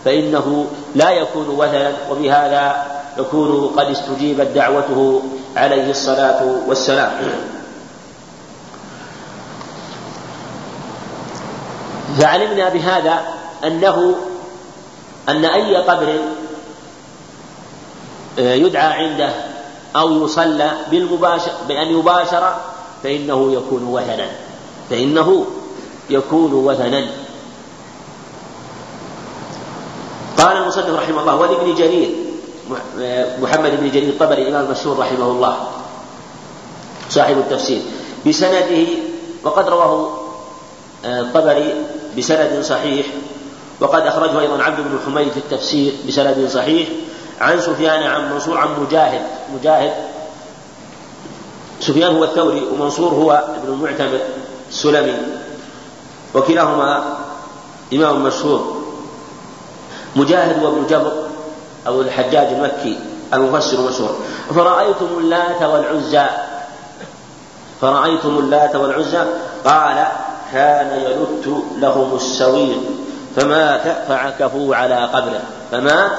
فإنه 0.05 0.67
لا 0.95 1.09
يكون 1.09 1.49
وثنا 1.49 1.93
وبهذا 2.11 2.85
يكون 3.17 3.73
قد 3.77 3.85
استجيبت 3.85 4.47
دعوته 4.47 5.21
عليه 5.55 5.89
الصلاة 5.89 6.45
والسلام. 6.67 7.11
فعلمنا 12.19 12.69
بهذا 12.69 13.21
أنه 13.63 14.15
أن 15.29 15.45
أي 15.45 15.75
قبر 15.75 16.15
آه، 18.39 18.53
يدعى 18.53 19.05
عنده 19.05 19.29
أو 19.95 20.25
يصلى 20.25 20.71
بالمباشر 20.91 21.51
بأن 21.67 21.87
يباشر 21.87 22.55
فإنه 23.03 23.53
يكون 23.53 23.83
وثنا. 23.83 24.27
فإنه 24.89 25.45
يكون 26.09 26.53
وثنا. 26.53 27.07
قال 30.43 30.57
المصنف 30.57 30.89
رحمه 30.89 31.21
الله 31.21 31.35
ولابن 31.35 31.75
جرير. 31.75 32.09
محمد 33.41 33.71
بن 33.79 33.89
جرير 33.91 34.09
الطبري 34.09 34.41
الإمام 34.41 34.65
المشهور 34.65 34.99
رحمه 34.99 35.25
الله. 35.25 35.57
صاحب 37.09 37.37
التفسير. 37.37 37.81
بسنده 38.27 38.87
وقد 39.43 39.69
رواه 39.69 40.19
آه، 41.05 41.21
الطبري 41.21 41.75
بسند 42.17 42.61
صحيح 42.63 43.05
وقد 43.79 44.01
أخرجه 44.01 44.39
أيضا 44.39 44.63
عبد 44.63 44.79
بن 44.79 44.99
حميد 45.05 45.31
في 45.31 45.37
التفسير 45.37 45.93
بسند 46.07 46.49
صحيح. 46.53 46.89
عن 47.41 47.61
سفيان 47.61 48.03
عن 48.03 48.33
منصور 48.33 48.57
عن 48.57 48.67
مجاهد. 48.81 49.21
مجاهد 49.55 49.93
سفيان 51.79 52.15
هو 52.15 52.23
الثوري 52.23 52.67
ومنصور 52.73 53.13
هو 53.13 53.31
ابن 53.31 53.73
المعتمر 53.73 54.19
السلمي. 54.69 55.17
وكلاهما 56.35 57.17
إمام 57.93 58.23
مشهور. 58.23 58.82
مجاهد 60.15 60.63
وابن 60.63 60.87
جبر 60.87 61.13
أو 61.87 62.01
الحجاج 62.01 62.47
المكي 62.47 62.99
المفسر 63.33 63.79
المشهور 63.79 64.15
فرأيتم 64.55 65.07
اللات 65.17 65.61
والعزى. 65.61 66.25
فرأيتم 67.81 68.37
اللات 68.37 68.75
والعزى. 68.75 69.25
قال 69.65 70.07
كان 70.53 70.99
يلت 70.99 71.63
لهم 71.77 72.15
السويق 72.15 72.83
فمات 73.35 73.81
فعكفوا 74.07 74.75
على 74.75 74.95
قبره. 74.95 75.41
فمات 75.71 76.11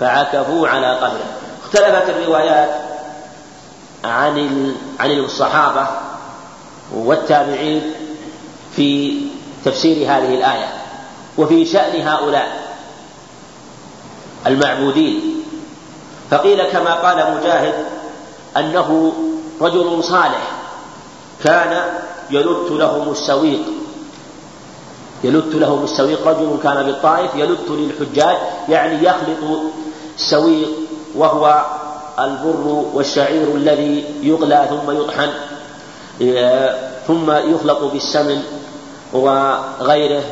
فعكفوا 0.00 0.68
على 0.68 0.96
قبره. 0.96 1.26
اختلفت 1.64 2.10
الروايات 2.10 2.70
عن 4.04 4.74
عن 5.00 5.10
الصحابة 5.10 5.86
والتابعين 6.94 7.94
في 8.76 9.20
تفسير 9.64 9.96
هذه 9.96 10.34
الآية 10.34 10.68
وفي 11.38 11.64
شأن 11.64 12.08
هؤلاء. 12.08 12.63
المعبودين. 14.46 15.42
فقيل 16.30 16.62
كما 16.62 16.94
قال 16.94 17.36
مجاهد 17.36 17.74
أنه 18.56 19.12
رجل 19.60 20.04
صالح 20.04 20.52
كان 21.44 21.84
يلت 22.30 22.70
لهم 22.70 23.10
السويق. 23.12 23.62
يلت 25.24 25.54
لهم 25.54 25.84
السويق 25.84 26.28
رجل 26.28 26.58
كان 26.62 26.86
بالطائف 26.86 27.30
يلت 27.34 27.70
للحجاج 27.70 28.36
يعني 28.68 29.04
يخلط 29.04 29.60
السويق 30.18 30.68
وهو 31.14 31.64
البر 32.18 32.84
والشعير 32.94 33.54
الذي 33.54 34.04
يغلى 34.22 34.68
ثم 34.70 34.90
يطحن 34.90 35.30
ثم 37.06 37.30
يخلط 37.30 37.92
بالسمن 37.92 38.42
وغيره 39.12 40.22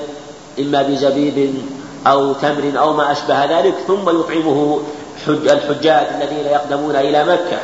إما 0.60 0.82
بزبيب 0.82 1.54
أو 2.07 2.32
تمر 2.32 2.72
أو 2.78 2.92
ما 2.92 3.12
أشبه 3.12 3.44
ذلك 3.44 3.74
ثم 3.86 4.20
يطعمه 4.20 4.80
الحجاج 5.28 6.07
الذين 6.07 6.46
يقدمون 6.46 6.96
إلى 6.96 7.24
مكة. 7.24 7.59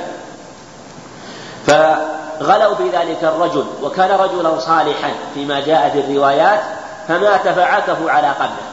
فغلوا 1.67 2.75
في 2.75 2.89
ذلك 2.89 3.25
الرجل 3.25 3.65
وكان 3.83 4.11
رجلا 4.11 4.59
صالحا 4.59 5.13
فيما 5.35 5.61
جاء 5.61 5.89
في 5.89 6.01
الروايات 6.01 6.61
فمات 7.09 7.49
فعكفوا 7.49 8.11
على 8.11 8.29
قبره. 8.29 8.69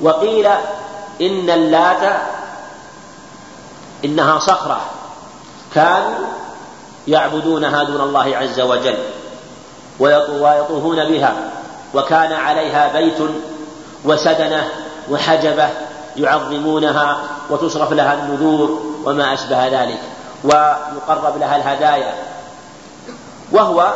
وقيل 0.00 0.46
إن 1.20 1.50
اللات 1.50 2.16
إنها 4.04 4.38
صخرة 4.38 4.80
كانوا 5.74 6.26
يعبدونها 7.08 7.82
دون 7.84 8.00
الله 8.00 8.36
عز 8.36 8.60
وجل 8.60 8.98
ويطوفون 10.00 11.04
بها 11.04 11.34
وكان 11.94 12.32
عليها 12.32 12.92
بيت 12.92 13.18
وسدنة 14.04 14.68
وحجبة 15.12 15.68
يعظمونها 16.16 17.16
وتصرف 17.50 17.92
لها 17.92 18.14
النذور 18.14 18.82
وما 19.04 19.34
أشبه 19.34 19.66
ذلك 19.66 20.00
ويقرب 20.44 21.38
لها 21.38 21.56
الهدايا. 21.56 22.14
وهو 23.52 23.92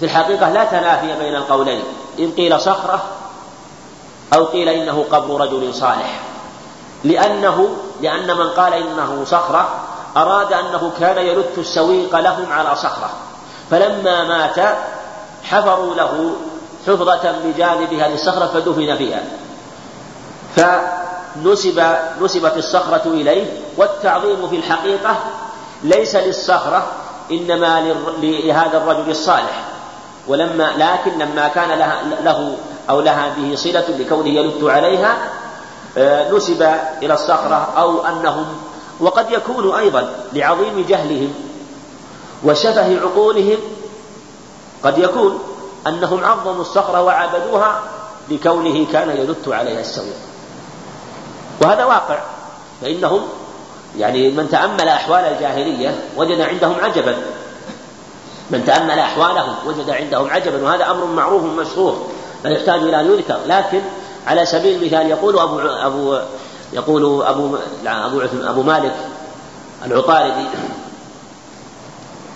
في 0.00 0.04
الحقيقة 0.06 0.50
لا 0.50 0.64
تنافي 0.64 1.18
بين 1.18 1.36
القولين. 1.36 1.82
إن 2.18 2.32
قيل 2.32 2.60
صخرة 2.60 3.02
أو 4.34 4.44
قيل 4.44 4.68
إنه 4.68 5.04
قبر 5.10 5.40
رجل 5.40 5.74
صالح. 5.74 6.20
لأنه 7.04 7.68
لأن 8.00 8.36
من 8.36 8.48
قال 8.48 8.72
إنه 8.72 9.24
صخرة 9.24 9.68
أراد 10.16 10.52
أنه 10.52 10.92
كان 11.00 11.26
يلت 11.26 11.58
السويق 11.58 12.18
لهم 12.18 12.52
على 12.52 12.76
صخرة. 12.76 13.10
فلما 13.70 14.24
مات 14.24 14.76
حفروا 15.44 15.94
له 15.94 16.32
حفظة 16.86 17.32
بجانبها 17.44 18.08
للصخرة 18.08 18.46
فدفن 18.46 18.96
فيها. 18.96 19.22
فنسب 20.56 21.84
نسبت 22.20 22.56
الصخرة 22.56 23.02
إليه 23.06 23.46
والتعظيم 23.76 24.48
في 24.48 24.56
الحقيقة 24.56 25.16
ليس 25.82 26.16
للصخرة 26.16 26.86
إنما 27.30 27.94
لهذا 28.22 28.76
الرجل 28.76 29.10
الصالح. 29.10 29.64
ولما 30.28 30.72
لكن 30.76 31.18
لما 31.18 31.48
كان 31.48 31.78
لها 31.78 32.02
له 32.24 32.56
أو 32.90 33.00
لها 33.00 33.34
به 33.36 33.56
صلة 33.56 33.84
لكونه 33.98 34.28
يلد 34.28 34.64
عليها 34.64 35.16
آه، 35.98 36.32
نسب 36.32 36.62
إلى 37.02 37.14
الصخرة 37.14 37.68
أو 37.76 38.06
أنهم 38.06 38.46
وقد 39.00 39.30
يكون 39.30 39.74
أيضا 39.74 40.14
لعظيم 40.32 40.84
جهلهم 40.88 41.34
وشفه 42.44 43.00
عقولهم 43.00 43.58
قد 44.82 44.98
يكون 44.98 45.38
أنهم 45.86 46.24
عظموا 46.24 46.60
الصخرة 46.60 47.02
وعبدوها 47.02 47.80
لكونه 48.28 48.86
كان 48.92 49.10
يلت 49.10 49.48
عليها 49.48 49.80
السويق 49.80 50.27
وهذا 51.62 51.84
واقع. 51.84 52.18
فإنهم 52.80 53.22
يعني 53.98 54.30
من 54.30 54.48
تأمل 54.50 54.88
أحوال 54.88 55.24
الجاهلية 55.24 56.00
وجد 56.16 56.40
عندهم 56.40 56.74
عجبا. 56.82 57.16
من 58.50 58.64
تأمل 58.66 58.98
أحوالهم 58.98 59.54
وجد 59.66 59.90
عندهم 59.90 60.30
عجبا 60.30 60.64
وهذا 60.64 60.90
أمر 60.90 61.04
معروف 61.04 61.42
مشهور. 61.42 62.06
لا 62.44 62.50
يحتاج 62.50 62.80
إلى 62.80 63.00
أن 63.00 63.12
يذكر. 63.12 63.38
لكن 63.46 63.80
على 64.26 64.46
سبيل 64.46 64.82
المثال 64.82 65.10
يقول 65.10 65.38
أبو 65.38 65.58
أبو 65.58 66.18
يقول 66.72 67.22
أبو 67.22 67.56
أبو 67.86 68.20
أبو 68.44 68.62
مالك 68.62 68.94
العطاردي 69.86 70.46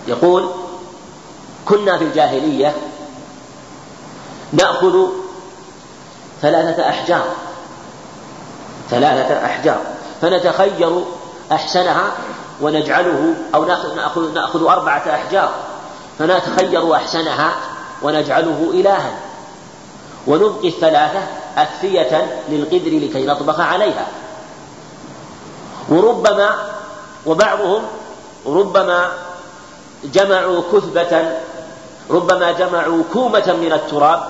يقول 0.07 0.49
كنا 1.65 1.97
في 1.97 2.03
الجاهلية 2.03 2.75
نأخذ 4.53 5.07
ثلاثة 6.41 6.89
أحجار. 6.89 7.25
ثلاثة 8.89 9.45
أحجار. 9.45 9.81
فنتخير 10.21 11.03
أحسنها 11.51 12.11
ونجعله 12.61 13.33
أو 13.55 13.65
نأخذ 13.65 14.33
نأخذ 14.33 14.65
أربعة 14.67 15.03
أحجار. 15.15 15.51
فنتخير 16.19 16.95
أحسنها 16.95 17.55
ونجعله 18.01 18.71
إلها. 18.73 19.11
ونبقي 20.27 20.67
الثلاثة 20.67 21.19
أكفية 21.57 22.41
للقدر 22.49 23.07
لكي 23.07 23.25
نطبخ 23.25 23.59
عليها. 23.59 24.07
وربما 25.89 26.55
وبعضهم 27.25 27.83
ربما 28.45 29.11
جمعوا 30.03 30.61
كثبة 30.73 31.31
ربما 32.09 32.51
جمعوا 32.51 33.03
كومة 33.13 33.55
من 33.61 33.73
التراب 33.73 34.23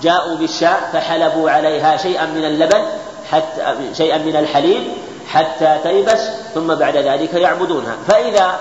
وجاءوا 0.00 0.36
بالشاة 0.36 0.92
فحلبوا 0.92 1.50
عليها 1.50 1.96
شيئا 1.96 2.26
من 2.26 2.44
اللبن 2.44 2.82
حتى 3.30 3.76
شيئا 3.94 4.18
من 4.18 4.36
الحليب 4.36 4.82
حتى 5.28 5.78
تيبس 5.82 6.20
ثم 6.54 6.74
بعد 6.74 6.96
ذلك 6.96 7.34
يعبدونها. 7.34 7.96
فإذا 8.08 8.60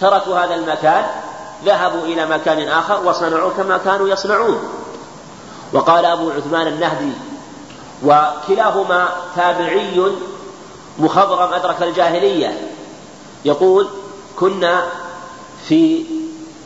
تركوا 0.00 0.38
هذا 0.38 0.54
المكان 0.54 1.04
ذهبوا 1.64 2.04
إلى 2.04 2.26
مكان 2.26 2.68
آخر 2.68 3.06
وصنعوا 3.06 3.50
كما 3.56 3.78
كانوا 3.78 4.08
يصنعون. 4.08 4.68
وقال 5.72 6.04
أبو 6.04 6.30
عثمان 6.30 6.66
النهدي 6.66 7.12
وكلاهما 8.04 9.08
تابعي 9.36 10.02
مخضرم 10.98 11.52
أدرك 11.52 11.82
الجاهلية. 11.82 12.60
يقول 13.44 13.88
كنا 14.36 14.82
في 15.68 16.04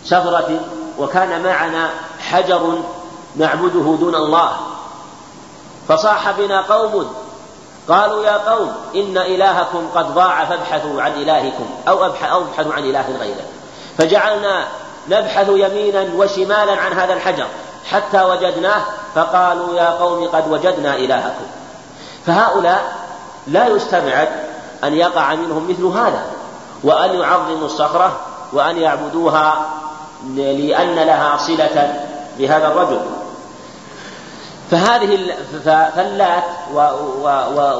سفرة 0.05 0.61
وكان 0.99 1.43
معنا 1.43 1.91
حجر 2.21 2.79
نعبده 3.37 3.97
دون 4.01 4.15
الله. 4.15 4.51
فصاح 5.89 6.31
بنا 6.31 6.61
قوم 6.61 7.15
قالوا 7.89 8.25
يا 8.25 8.37
قوم 8.37 8.73
إن 8.95 9.19
إلهكم 9.19 9.89
قد 9.95 10.15
ضاع 10.15 10.45
فابحثوا 10.45 11.03
عن 11.03 11.13
إلهكم 11.13 11.67
أو 11.89 12.07
ابحثوا 12.07 12.73
عن 12.73 12.85
إله 12.85 13.05
غيره. 13.21 13.45
فجعلنا 13.99 14.65
نبحث 15.09 15.49
يمينا 15.49 16.07
وشمالا 16.17 16.73
عن 16.73 16.93
هذا 16.93 17.13
الحجر 17.13 17.47
حتى 17.91 18.23
وجدناه 18.23 18.83
فقالوا 19.15 19.75
يا 19.75 19.91
قوم 19.91 20.29
قد 20.29 20.53
وجدنا 20.53 20.97
إلهكم. 20.97 21.47
فهؤلاء 22.27 22.97
لا 23.47 23.67
يستبعد 23.67 24.29
أن 24.85 24.95
يقع 24.95 25.35
منهم 25.35 25.71
مثل 25.71 25.85
هذا 25.85 26.25
وأن 26.85 27.21
يعظموا 27.21 27.67
الصخرة 27.67 28.17
وأن 28.53 28.79
يعبدوها 28.79 29.67
لأن 30.37 30.95
لها 30.95 31.37
صلة 31.37 32.03
بهذا 32.39 32.69
الرجل. 32.69 33.01
فهذه 34.71 35.35
فاللات 35.97 36.45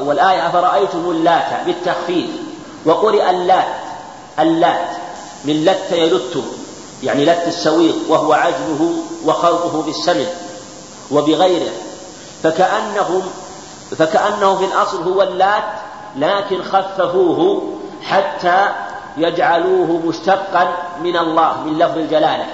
والآية 0.05 0.47
أفرأيتم 0.47 1.09
اللات 1.09 1.65
بالتخفيف 1.65 2.29
وقرئ 2.85 3.29
اللات 3.29 3.75
اللات 4.39 4.89
من 5.45 5.65
لت 5.65 5.91
يلت 5.91 6.43
يعني 7.03 7.25
لت 7.25 7.43
السويق 7.47 7.95
وهو 8.09 8.33
عجنه 8.33 8.93
وخلطه 9.25 9.81
بالسمن 9.81 10.27
وبغيره 11.11 11.71
فكأنهم 12.43 13.21
فكأنه 13.97 14.55
في 14.57 14.65
الأصل 14.65 15.03
هو 15.03 15.21
اللات 15.21 15.63
لكن 16.15 16.63
خففوه 16.63 17.61
حتى 18.03 18.67
يجعلوه 19.17 20.01
مشتقا 20.05 20.67
من 21.03 21.17
الله 21.17 21.63
من 21.65 21.77
لفظ 21.77 21.97
الجلالة 21.97 22.45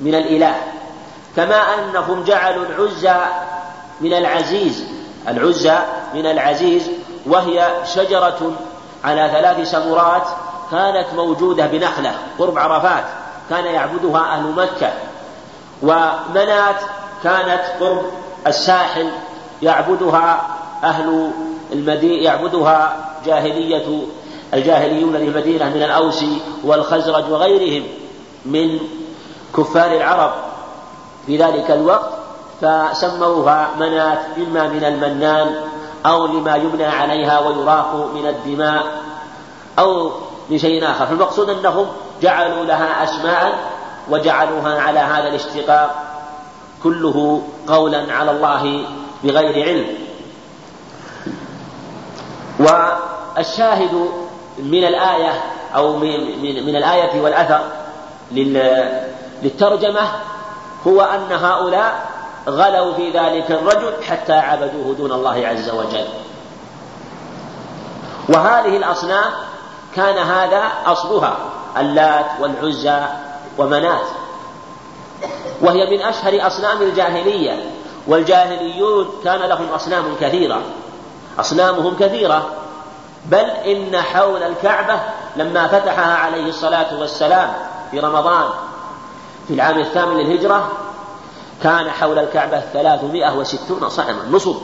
من 0.00 0.14
الإله. 0.14 0.54
كما 1.36 1.54
أنهم 1.54 2.24
جعلوا 2.24 2.66
العزى 2.66 3.20
من 4.00 4.12
العزيز 4.12 4.84
العزى 5.28 5.78
من 6.14 6.26
العزيز 6.26 6.90
وهي 7.26 7.68
شجرة 7.94 8.52
على 9.04 9.30
ثلاث 9.32 9.70
سمرات 9.70 10.28
كانت 10.70 11.06
موجودة 11.16 11.66
بنخلة 11.66 12.14
قرب 12.38 12.58
عرفات 12.58 13.04
كان 13.50 13.64
يعبدها 13.64 14.20
أهل 14.20 14.52
مكة. 14.52 14.92
ومنات 15.82 16.76
كانت 17.24 17.62
قرب 17.80 18.02
الساحل 18.46 19.10
يعبدها 19.62 20.46
أهل 20.84 21.30
المدينة 21.72 22.22
يعبدها 22.22 22.96
جاهلية 23.26 24.02
الجاهليون 24.54 25.16
للمدينة 25.16 25.68
من 25.68 25.82
الأوس 25.82 26.24
والخزرج 26.64 27.30
وغيرهم 27.30 27.82
من 28.44 28.78
كفار 29.56 29.92
العرب. 29.92 30.32
في 31.30 31.36
ذلك 31.36 31.70
الوقت 31.70 32.10
فسموها 32.60 33.68
منات 33.80 34.18
إما 34.36 34.68
من 34.68 34.84
المنان 34.84 35.54
أو 36.06 36.26
لما 36.26 36.56
يبنى 36.56 36.84
عليها 36.84 37.38
ويراق 37.38 38.10
من 38.14 38.26
الدماء 38.26 38.84
أو 39.78 40.10
لشيء 40.50 40.84
آخر. 40.84 41.06
فالمقصود 41.06 41.50
أنهم 41.50 41.86
جعلوا 42.22 42.64
لها 42.64 43.04
أسماء 43.04 43.52
وجعلوها 44.10 44.80
على 44.80 44.98
هذا 44.98 45.28
الاشتقاق 45.28 46.02
كله 46.82 47.42
قولا 47.68 48.12
على 48.12 48.30
الله 48.30 48.84
بغير 49.24 49.68
علم. 49.68 49.86
والشاهد 52.60 54.08
من 54.58 54.84
الآية 54.84 55.32
أو 55.74 55.96
من, 55.96 56.42
من 56.66 56.76
الآية 56.76 57.20
والأثر 57.20 57.60
للترجمة 59.42 60.00
هو 60.86 61.00
أن 61.00 61.32
هؤلاء 61.32 62.10
غلوا 62.48 62.94
في 62.94 63.10
ذلك 63.10 63.50
الرجل 63.50 64.04
حتى 64.04 64.32
عبدوه 64.32 64.94
دون 64.98 65.12
الله 65.12 65.46
عز 65.46 65.70
وجل. 65.70 66.06
وهذه 68.28 68.76
الأصنام 68.76 69.32
كان 69.96 70.18
هذا 70.18 70.62
أصلها 70.86 71.36
اللات 71.76 72.26
والعزى 72.40 73.02
ومنات. 73.58 74.06
وهي 75.60 75.90
من 75.90 76.02
أشهر 76.02 76.46
أصنام 76.46 76.82
الجاهلية 76.82 77.70
والجاهليون 78.06 79.08
كان 79.24 79.40
لهم 79.40 79.68
أصنام 79.68 80.16
كثيرة. 80.20 80.62
أصنامهم 81.38 81.96
كثيرة 82.00 82.46
بل 83.26 83.44
إن 83.44 83.96
حول 83.96 84.42
الكعبة 84.42 85.00
لما 85.36 85.66
فتحها 85.66 86.14
عليه 86.14 86.48
الصلاة 86.48 87.00
والسلام 87.00 87.52
في 87.90 88.00
رمضان 88.00 88.48
في 89.50 89.56
العام 89.56 89.78
الثامن 89.78 90.16
للهجرة 90.16 90.68
كان 91.62 91.90
حول 91.90 92.18
الكعبة 92.18 92.60
ثلاثمائة 92.72 93.38
وستون 93.38 93.88
صنما 93.88 94.28
نصب. 94.30 94.56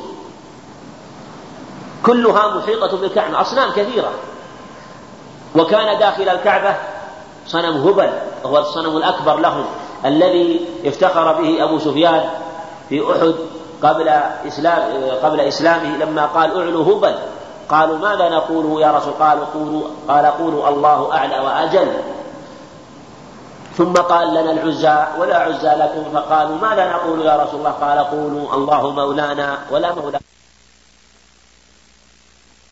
كلها 2.07 2.57
محيطة 2.57 2.97
بالكعبة 2.97 3.41
أصنام 3.41 3.71
كثيرة. 3.71 4.11
وكان 5.57 5.99
داخل 5.99 6.29
الكعبة 6.29 6.75
صنم 7.47 7.89
هبل 7.89 8.11
وهو 8.45 8.59
الصنم 8.59 8.97
الأكبر 8.97 9.37
لهم 9.37 9.65
الذي 10.05 10.67
افتخر 10.85 11.33
به 11.33 11.65
أبو 11.65 11.79
سفيان 11.79 12.31
في 12.89 13.03
أحد 13.13 13.35
قبل 13.83 14.09
إسلام 14.49 14.83
قبل 15.23 15.41
إسلامه 15.41 15.97
لما 15.97 16.27
قال 16.27 16.61
اعلوا 16.61 16.97
هبل. 16.97 17.15
قالوا 17.69 17.99
ماذا 17.99 18.29
نقول 18.29 18.83
يا 18.83 18.93
رسول؟ 18.93 19.13
قالوا 19.13 19.45
قولوا 19.55 19.83
قال 20.09 20.27
قولوا 20.27 20.69
الله 20.69 21.13
أعلى 21.13 21.39
وأجل. 21.39 21.89
ثم 23.77 23.93
قال 23.93 24.29
لنا 24.35 24.53
العزى 24.53 24.99
ولا 25.19 25.37
عزى 25.39 25.69
لكم 25.69 26.05
فقالوا 26.15 26.57
ماذا 26.59 26.93
نقول 26.93 27.21
يا 27.27 27.37
رسول 27.37 27.59
الله 27.61 27.71
قال 27.71 27.99
قولوا 27.99 28.55
الله 28.55 28.91
مولانا 28.91 29.59
ولا 29.71 29.95
مولى 29.95 30.19